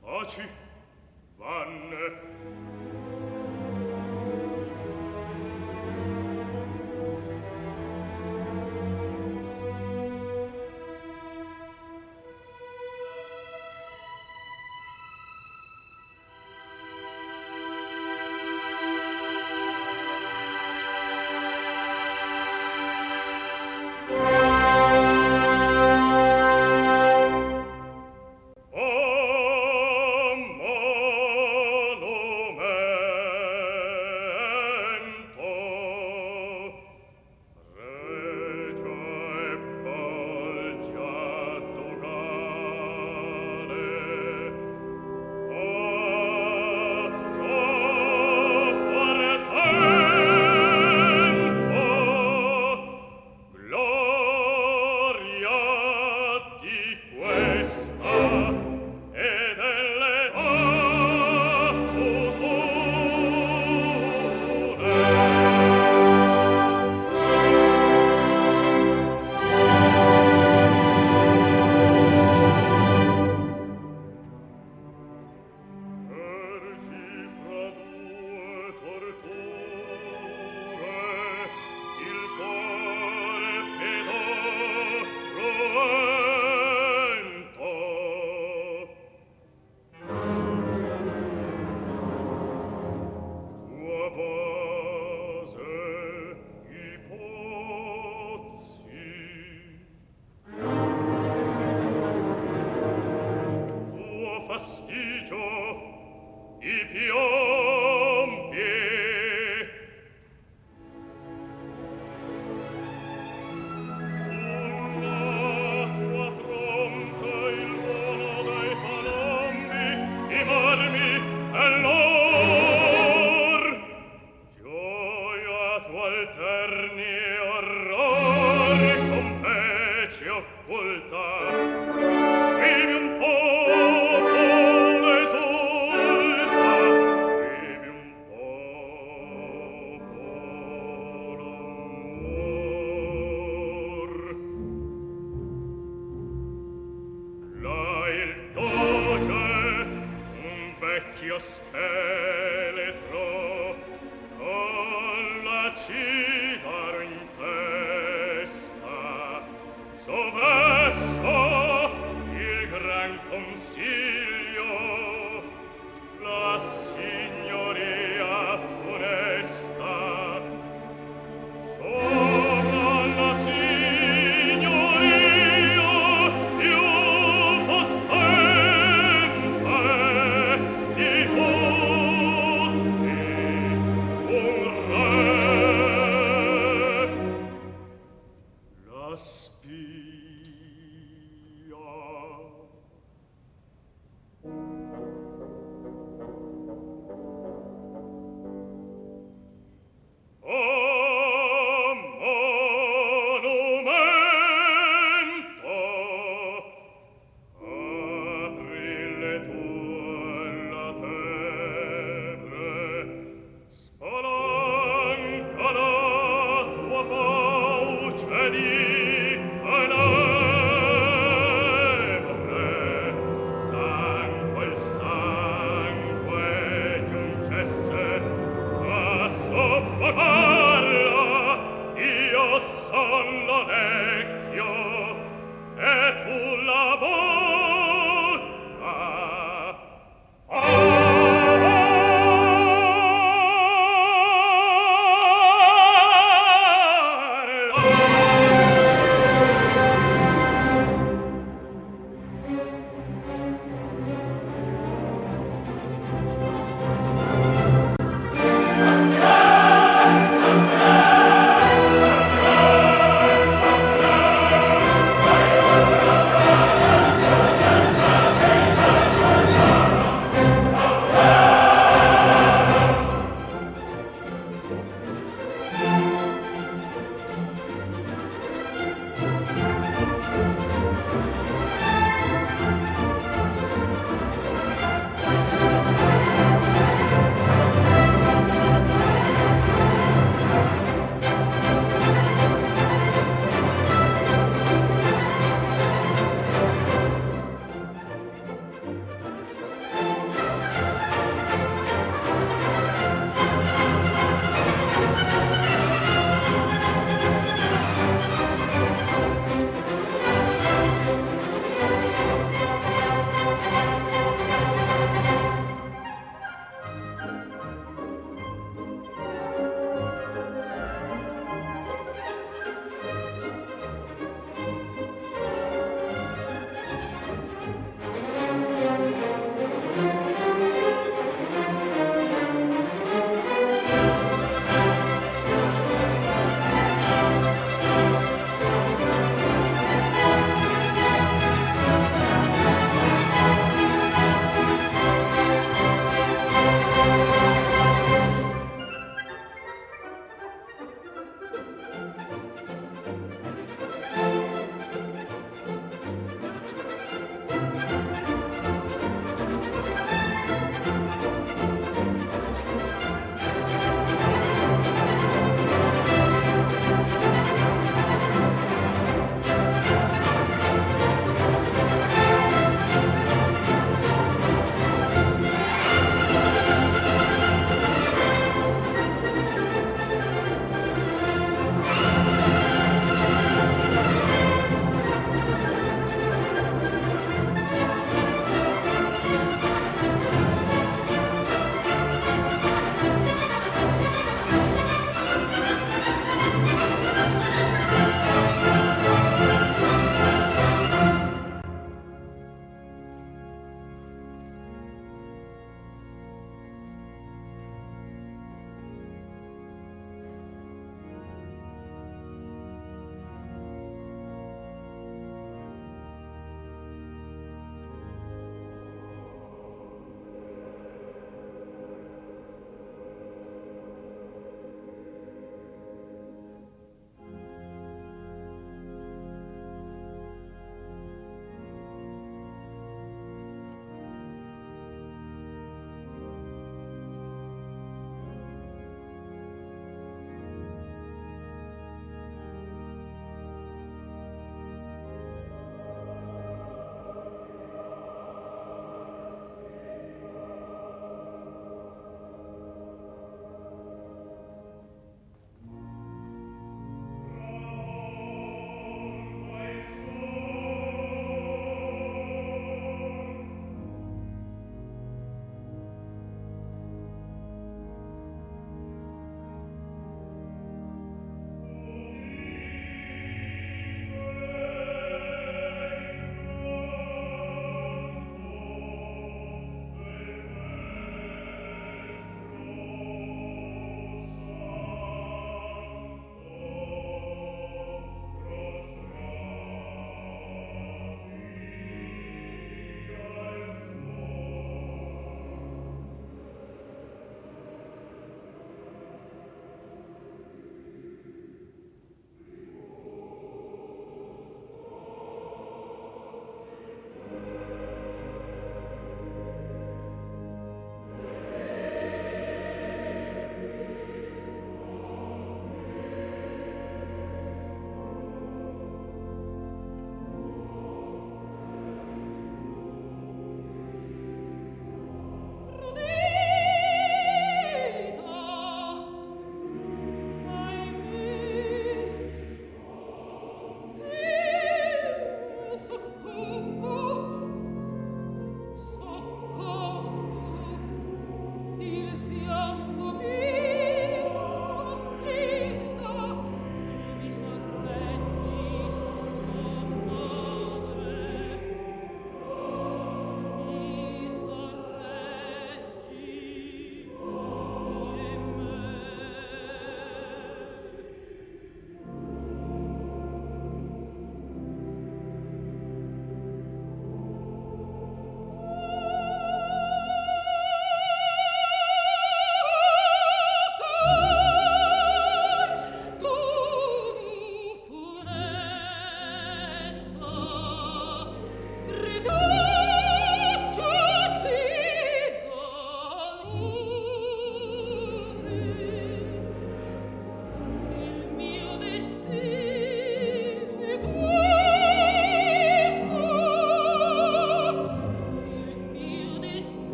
taci 0.00 0.48
vanne. 1.36 2.95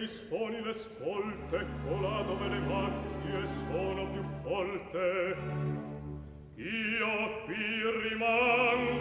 disponi 0.00 0.62
le 0.62 0.72
svolte, 0.72 1.66
colà 1.84 2.22
dove 2.22 2.48
le 2.48 2.58
macchie 2.60 3.46
sono 3.68 4.08
più 4.10 4.24
folte. 4.42 5.36
Io 6.56 7.42
qui 7.44 8.08
rimango 8.08 8.99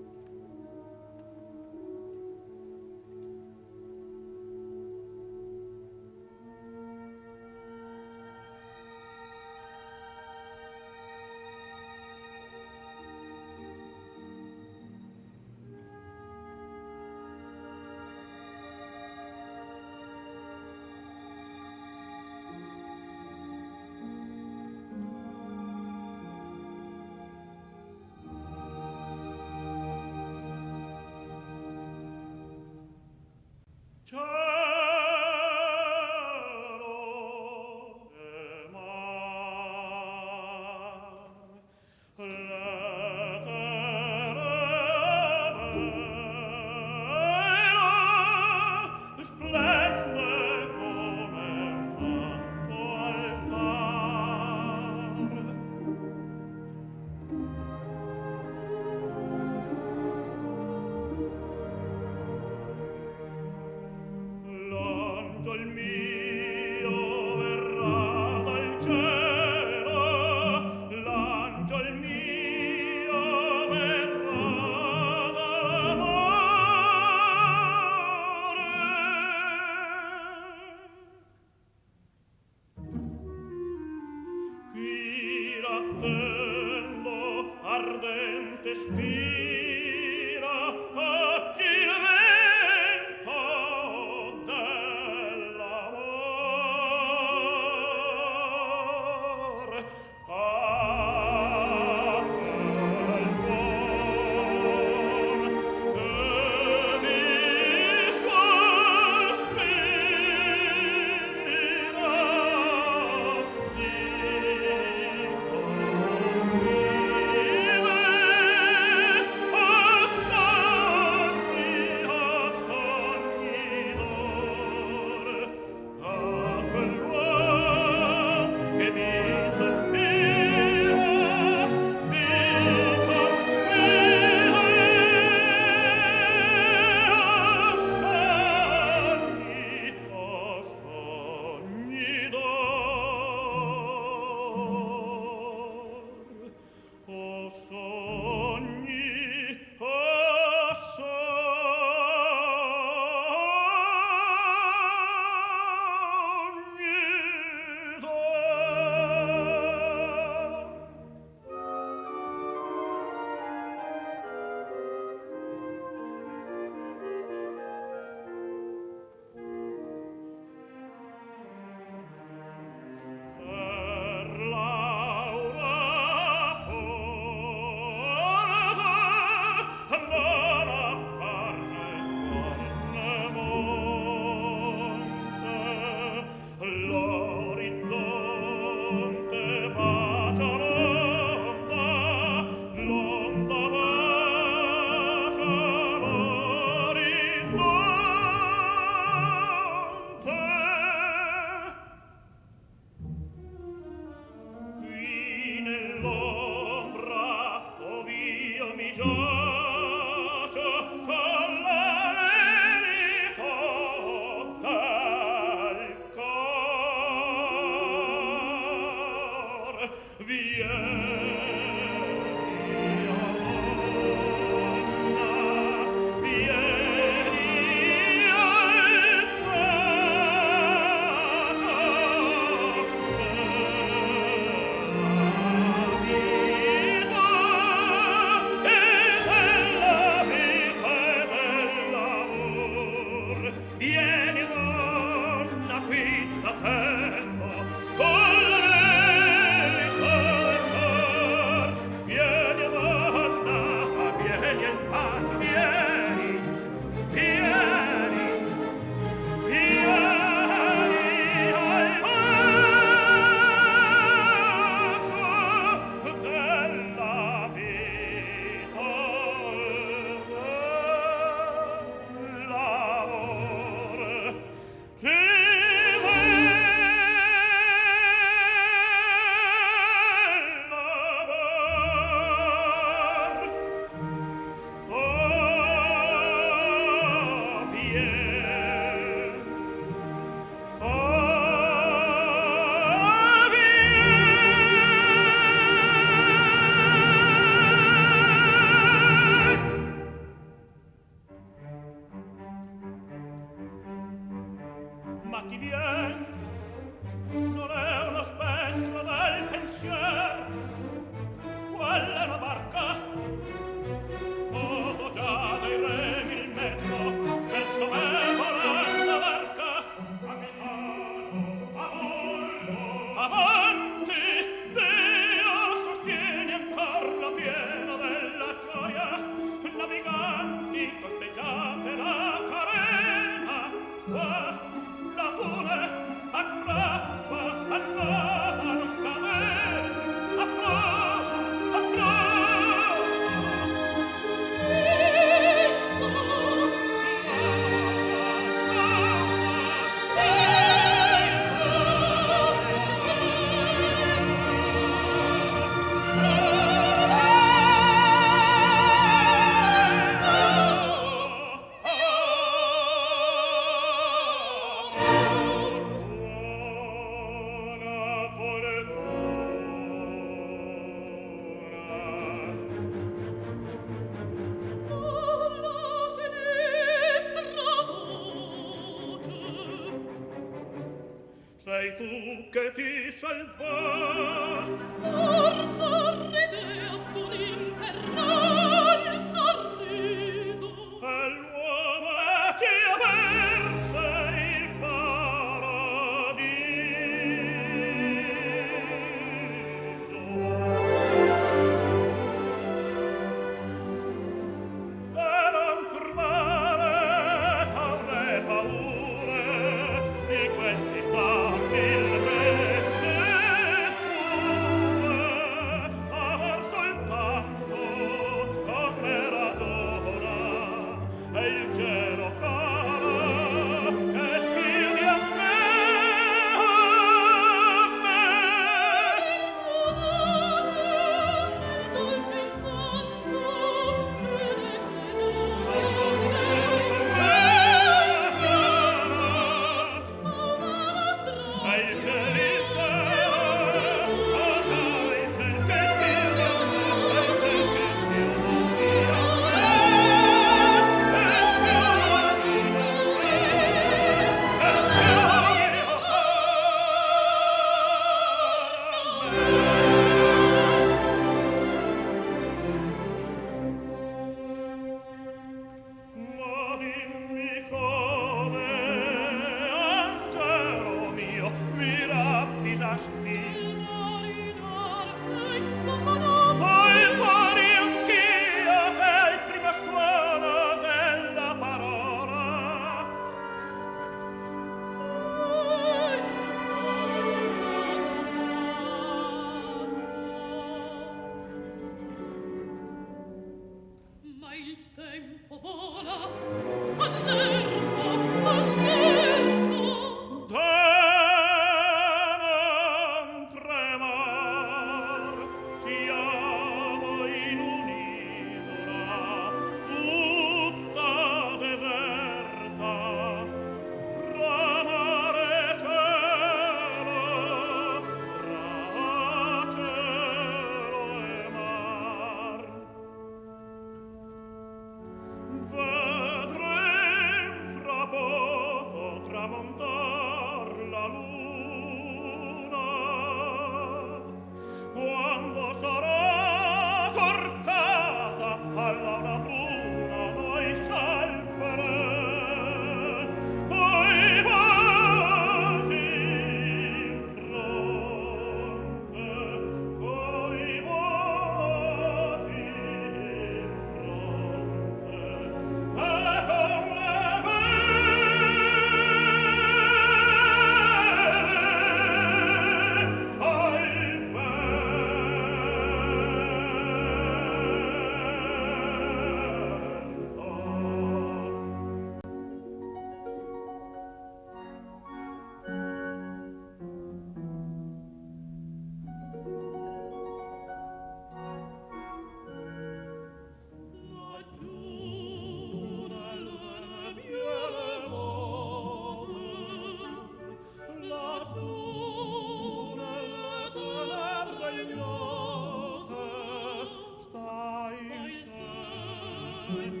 Amen. 599.71 600.00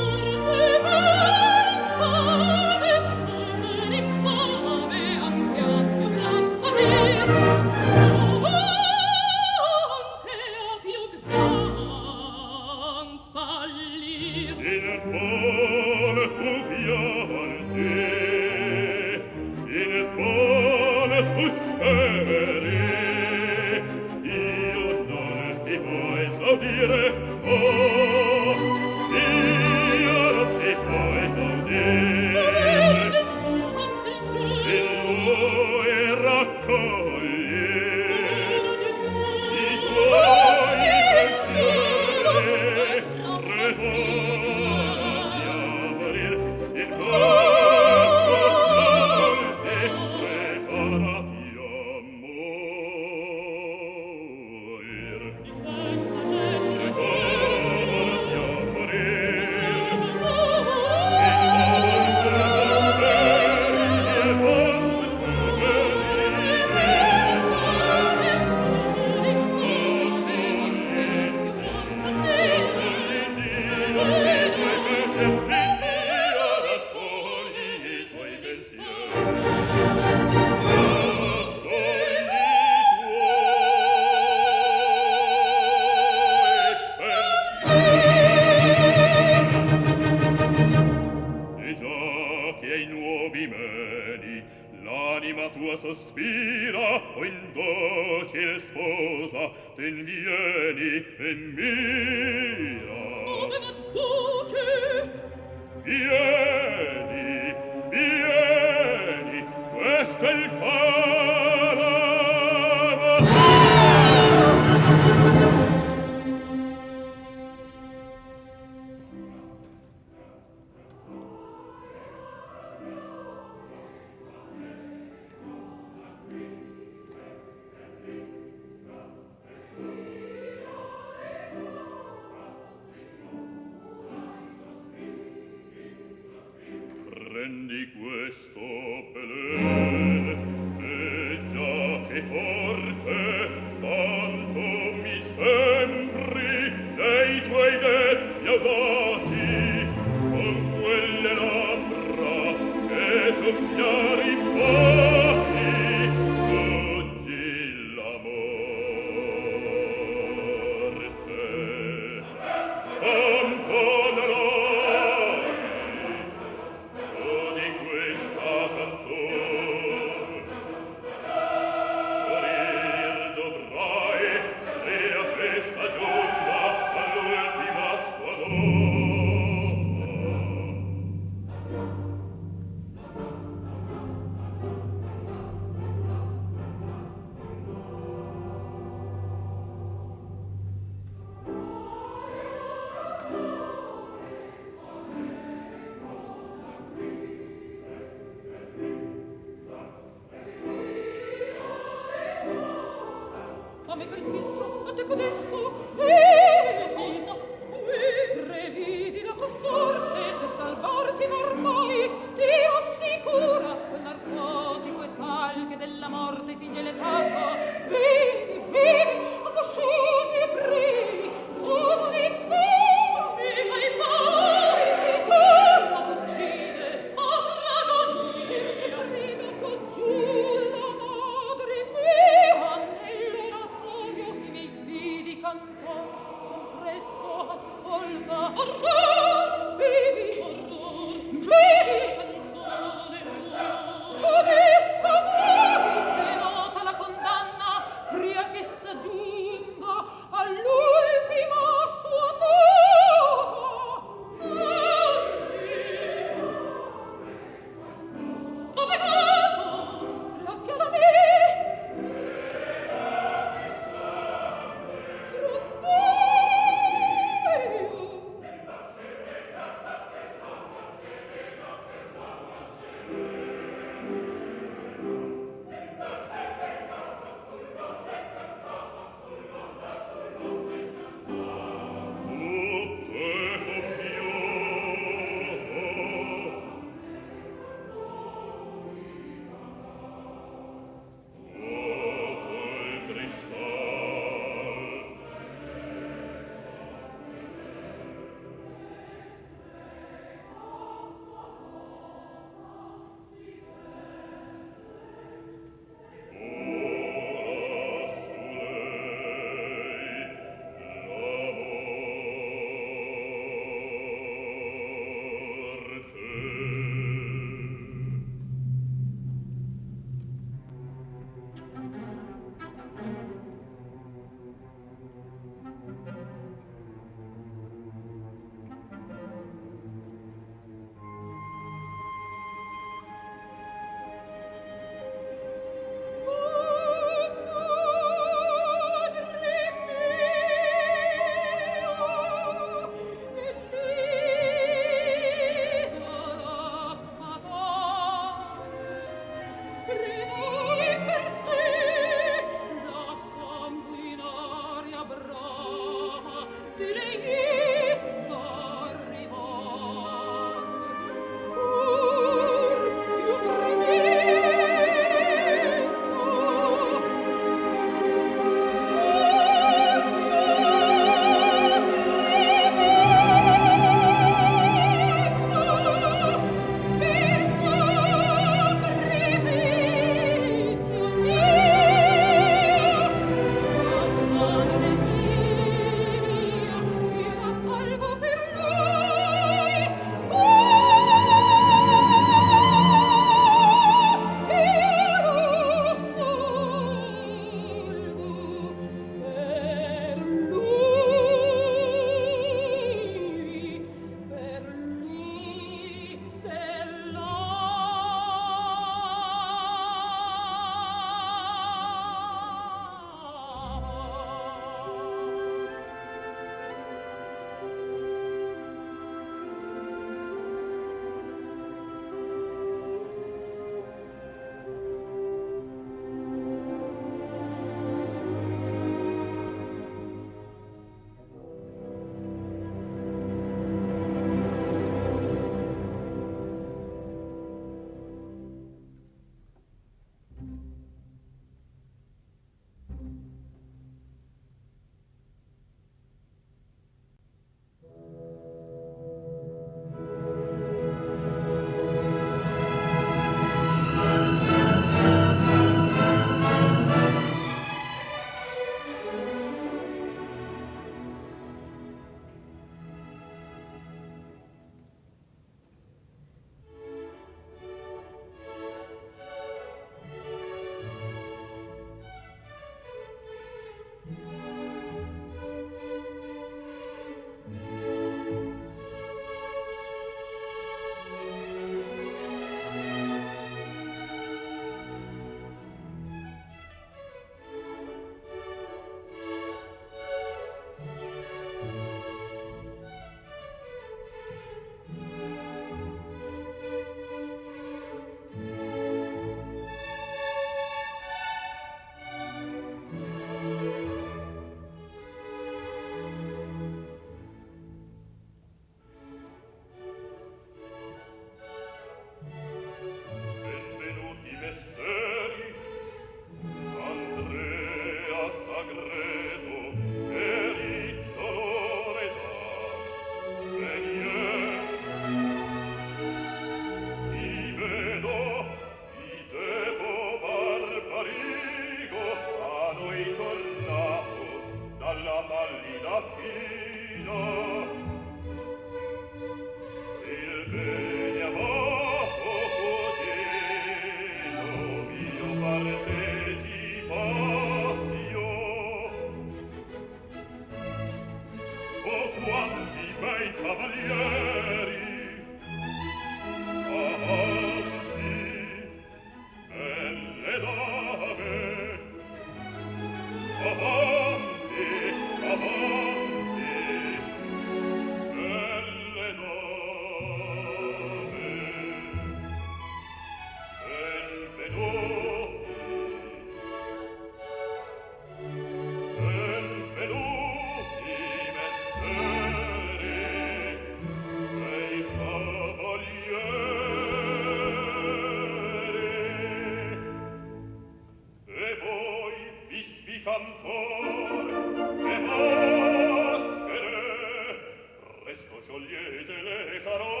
presto 598.11 598.41
sciogliete 598.41 599.21
le 599.21 599.61
carole 599.63 600.00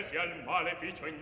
ecclesial 0.00 0.42
maleficio 0.44 1.06
in 1.06 1.19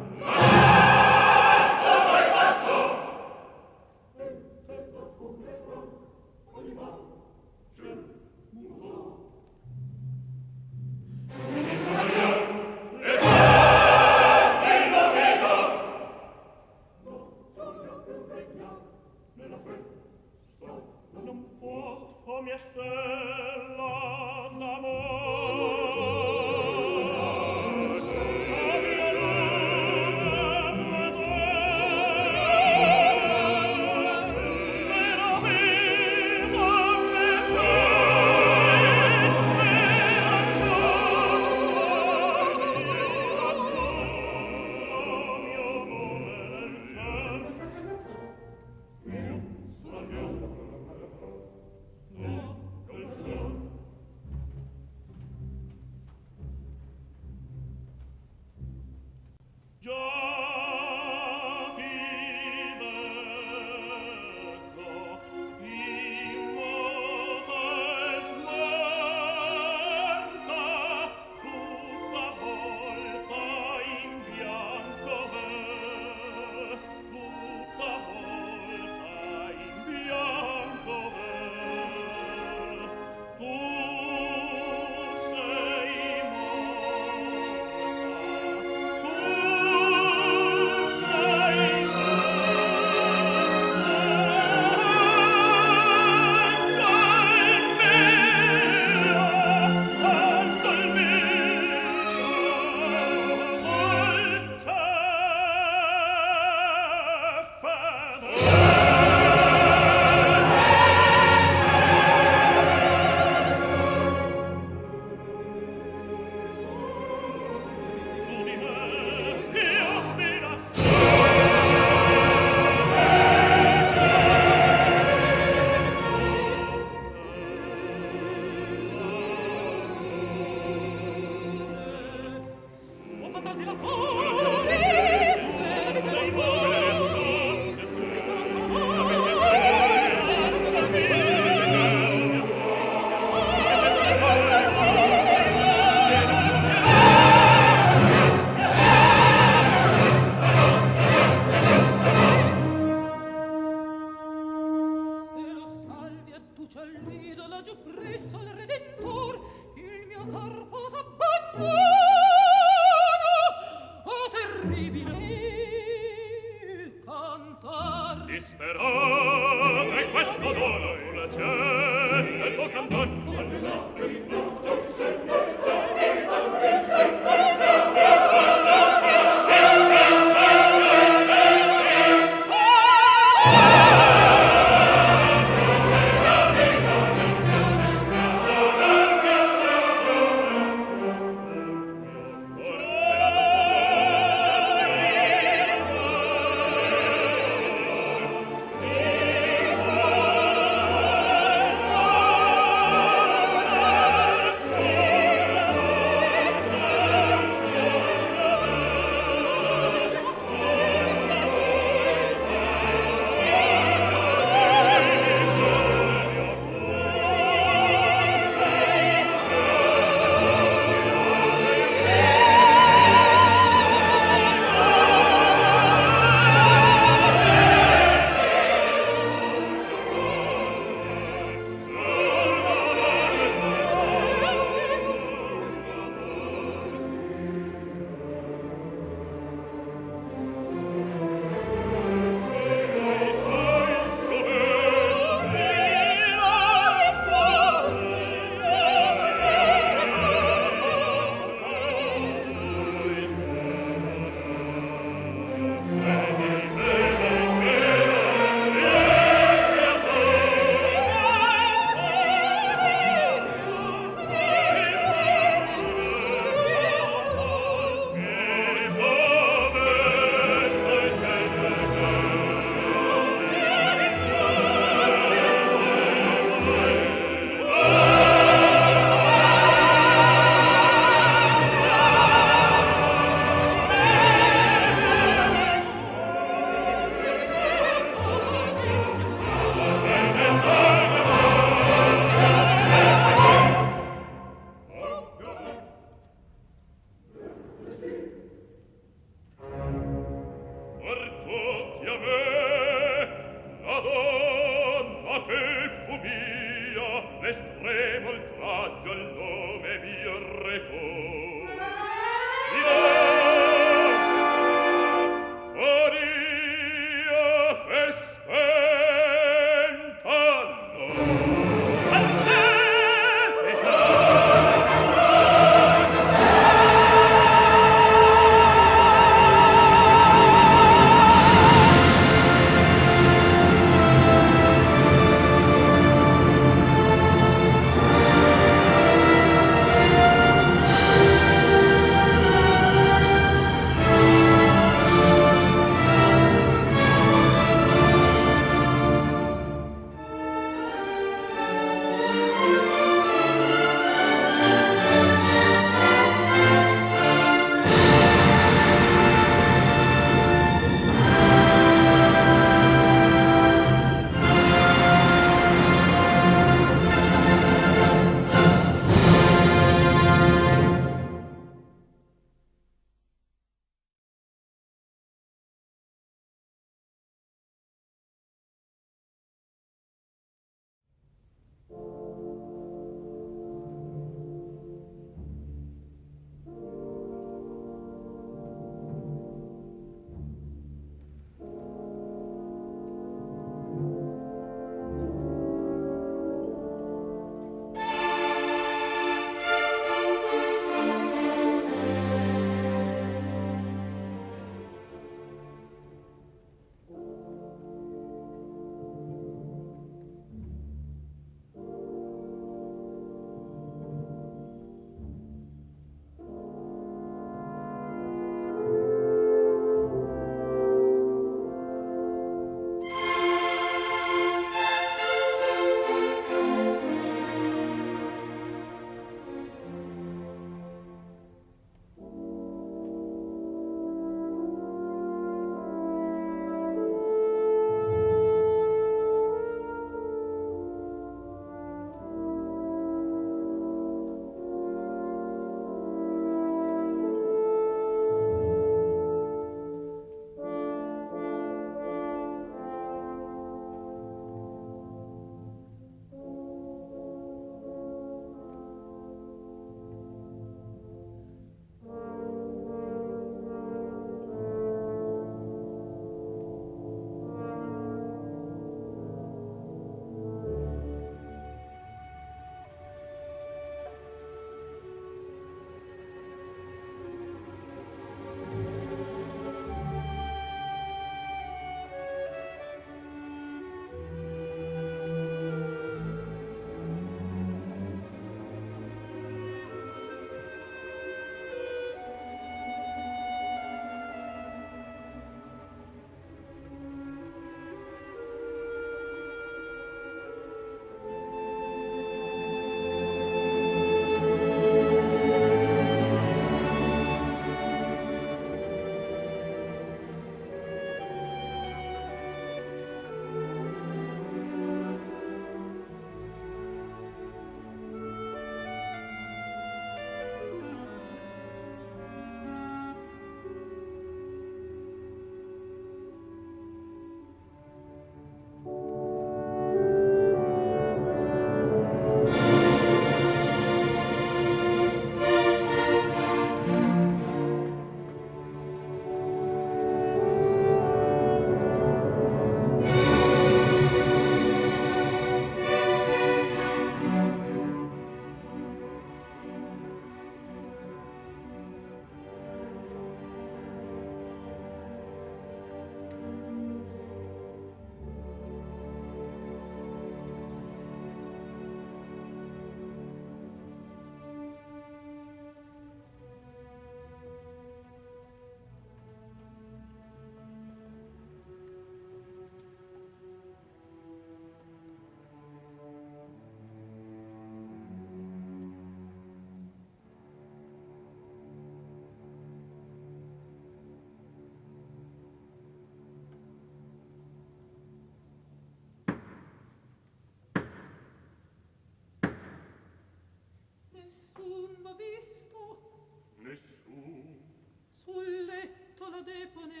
Stepane 599.51 600.00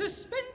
Suspense 0.00 0.49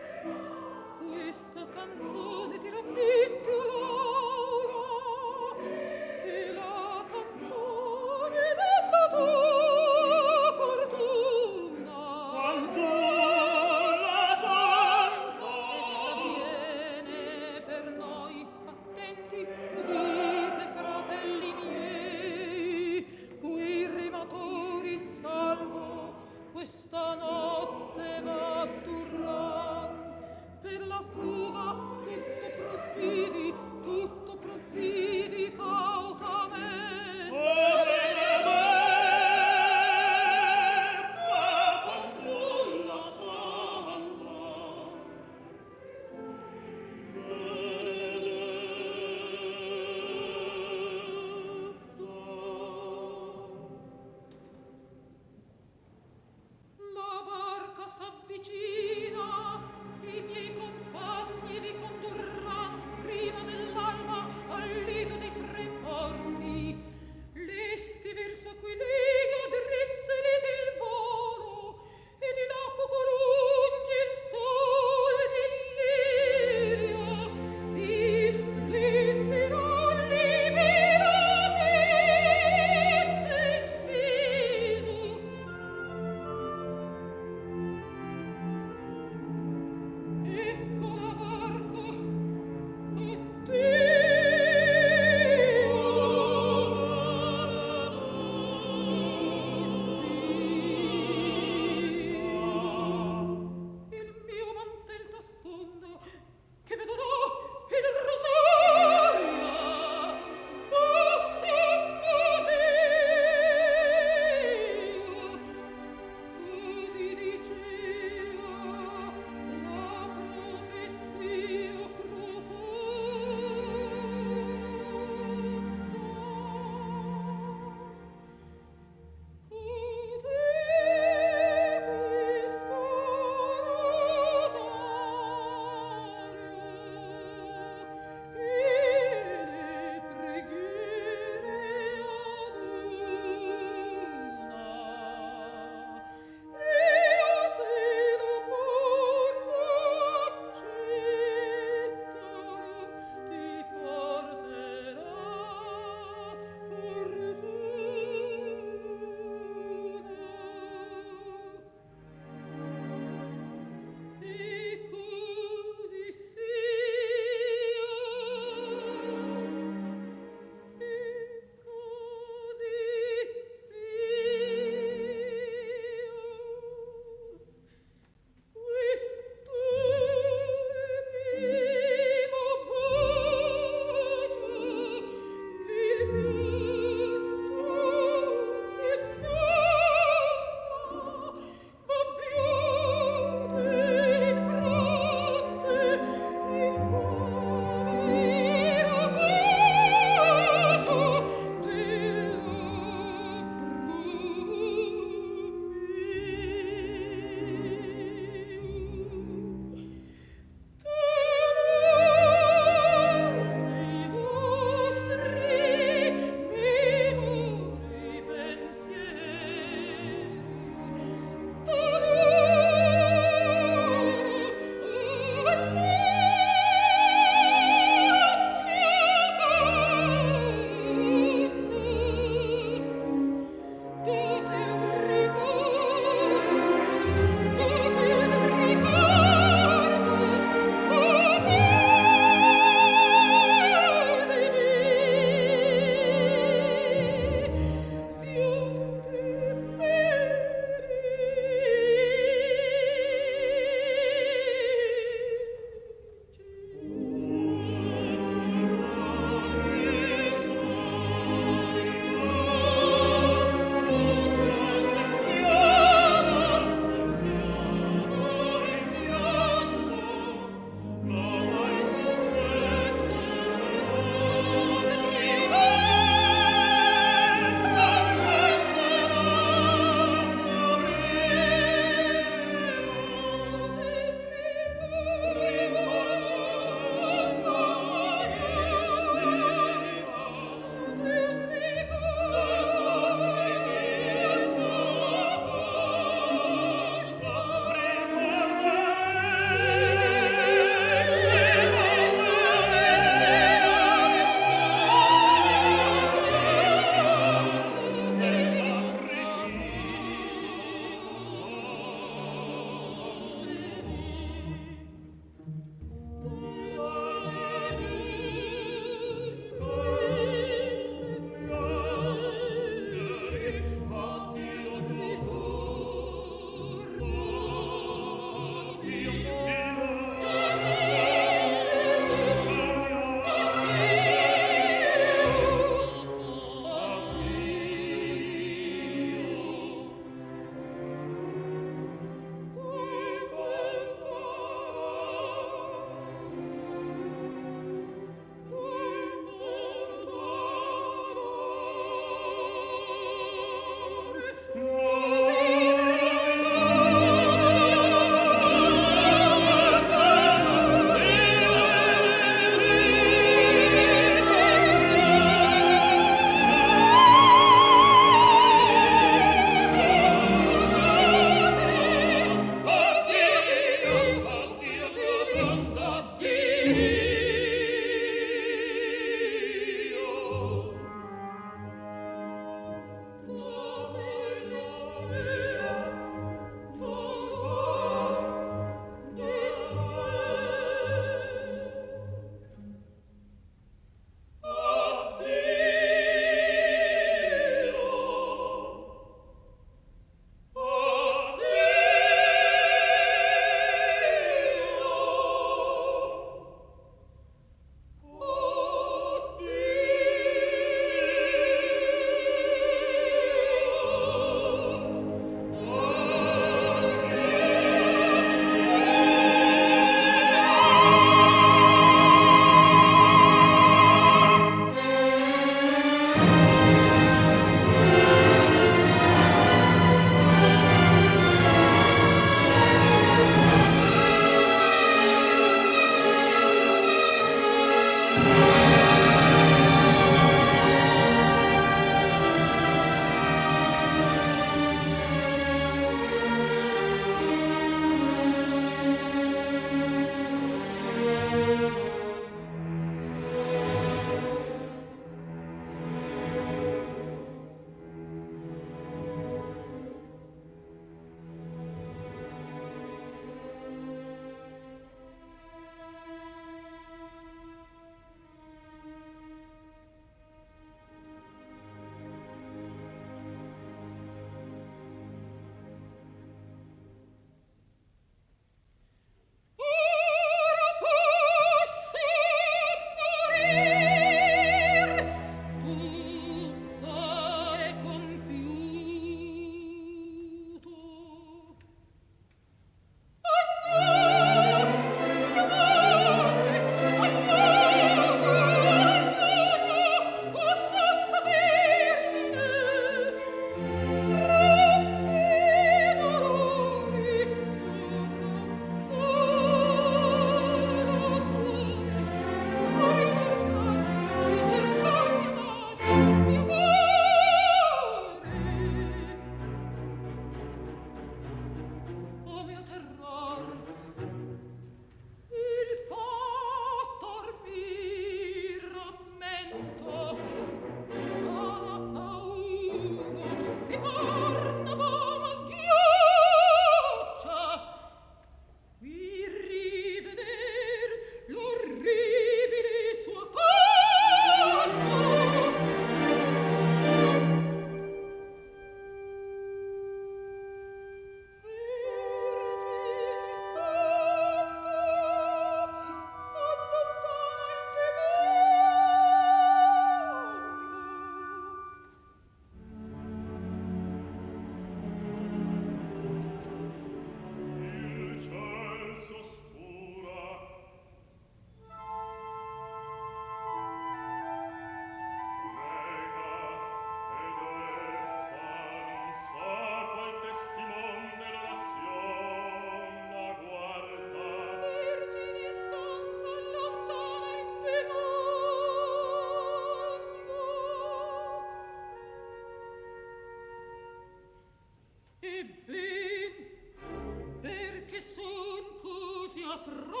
of 599.67 600.00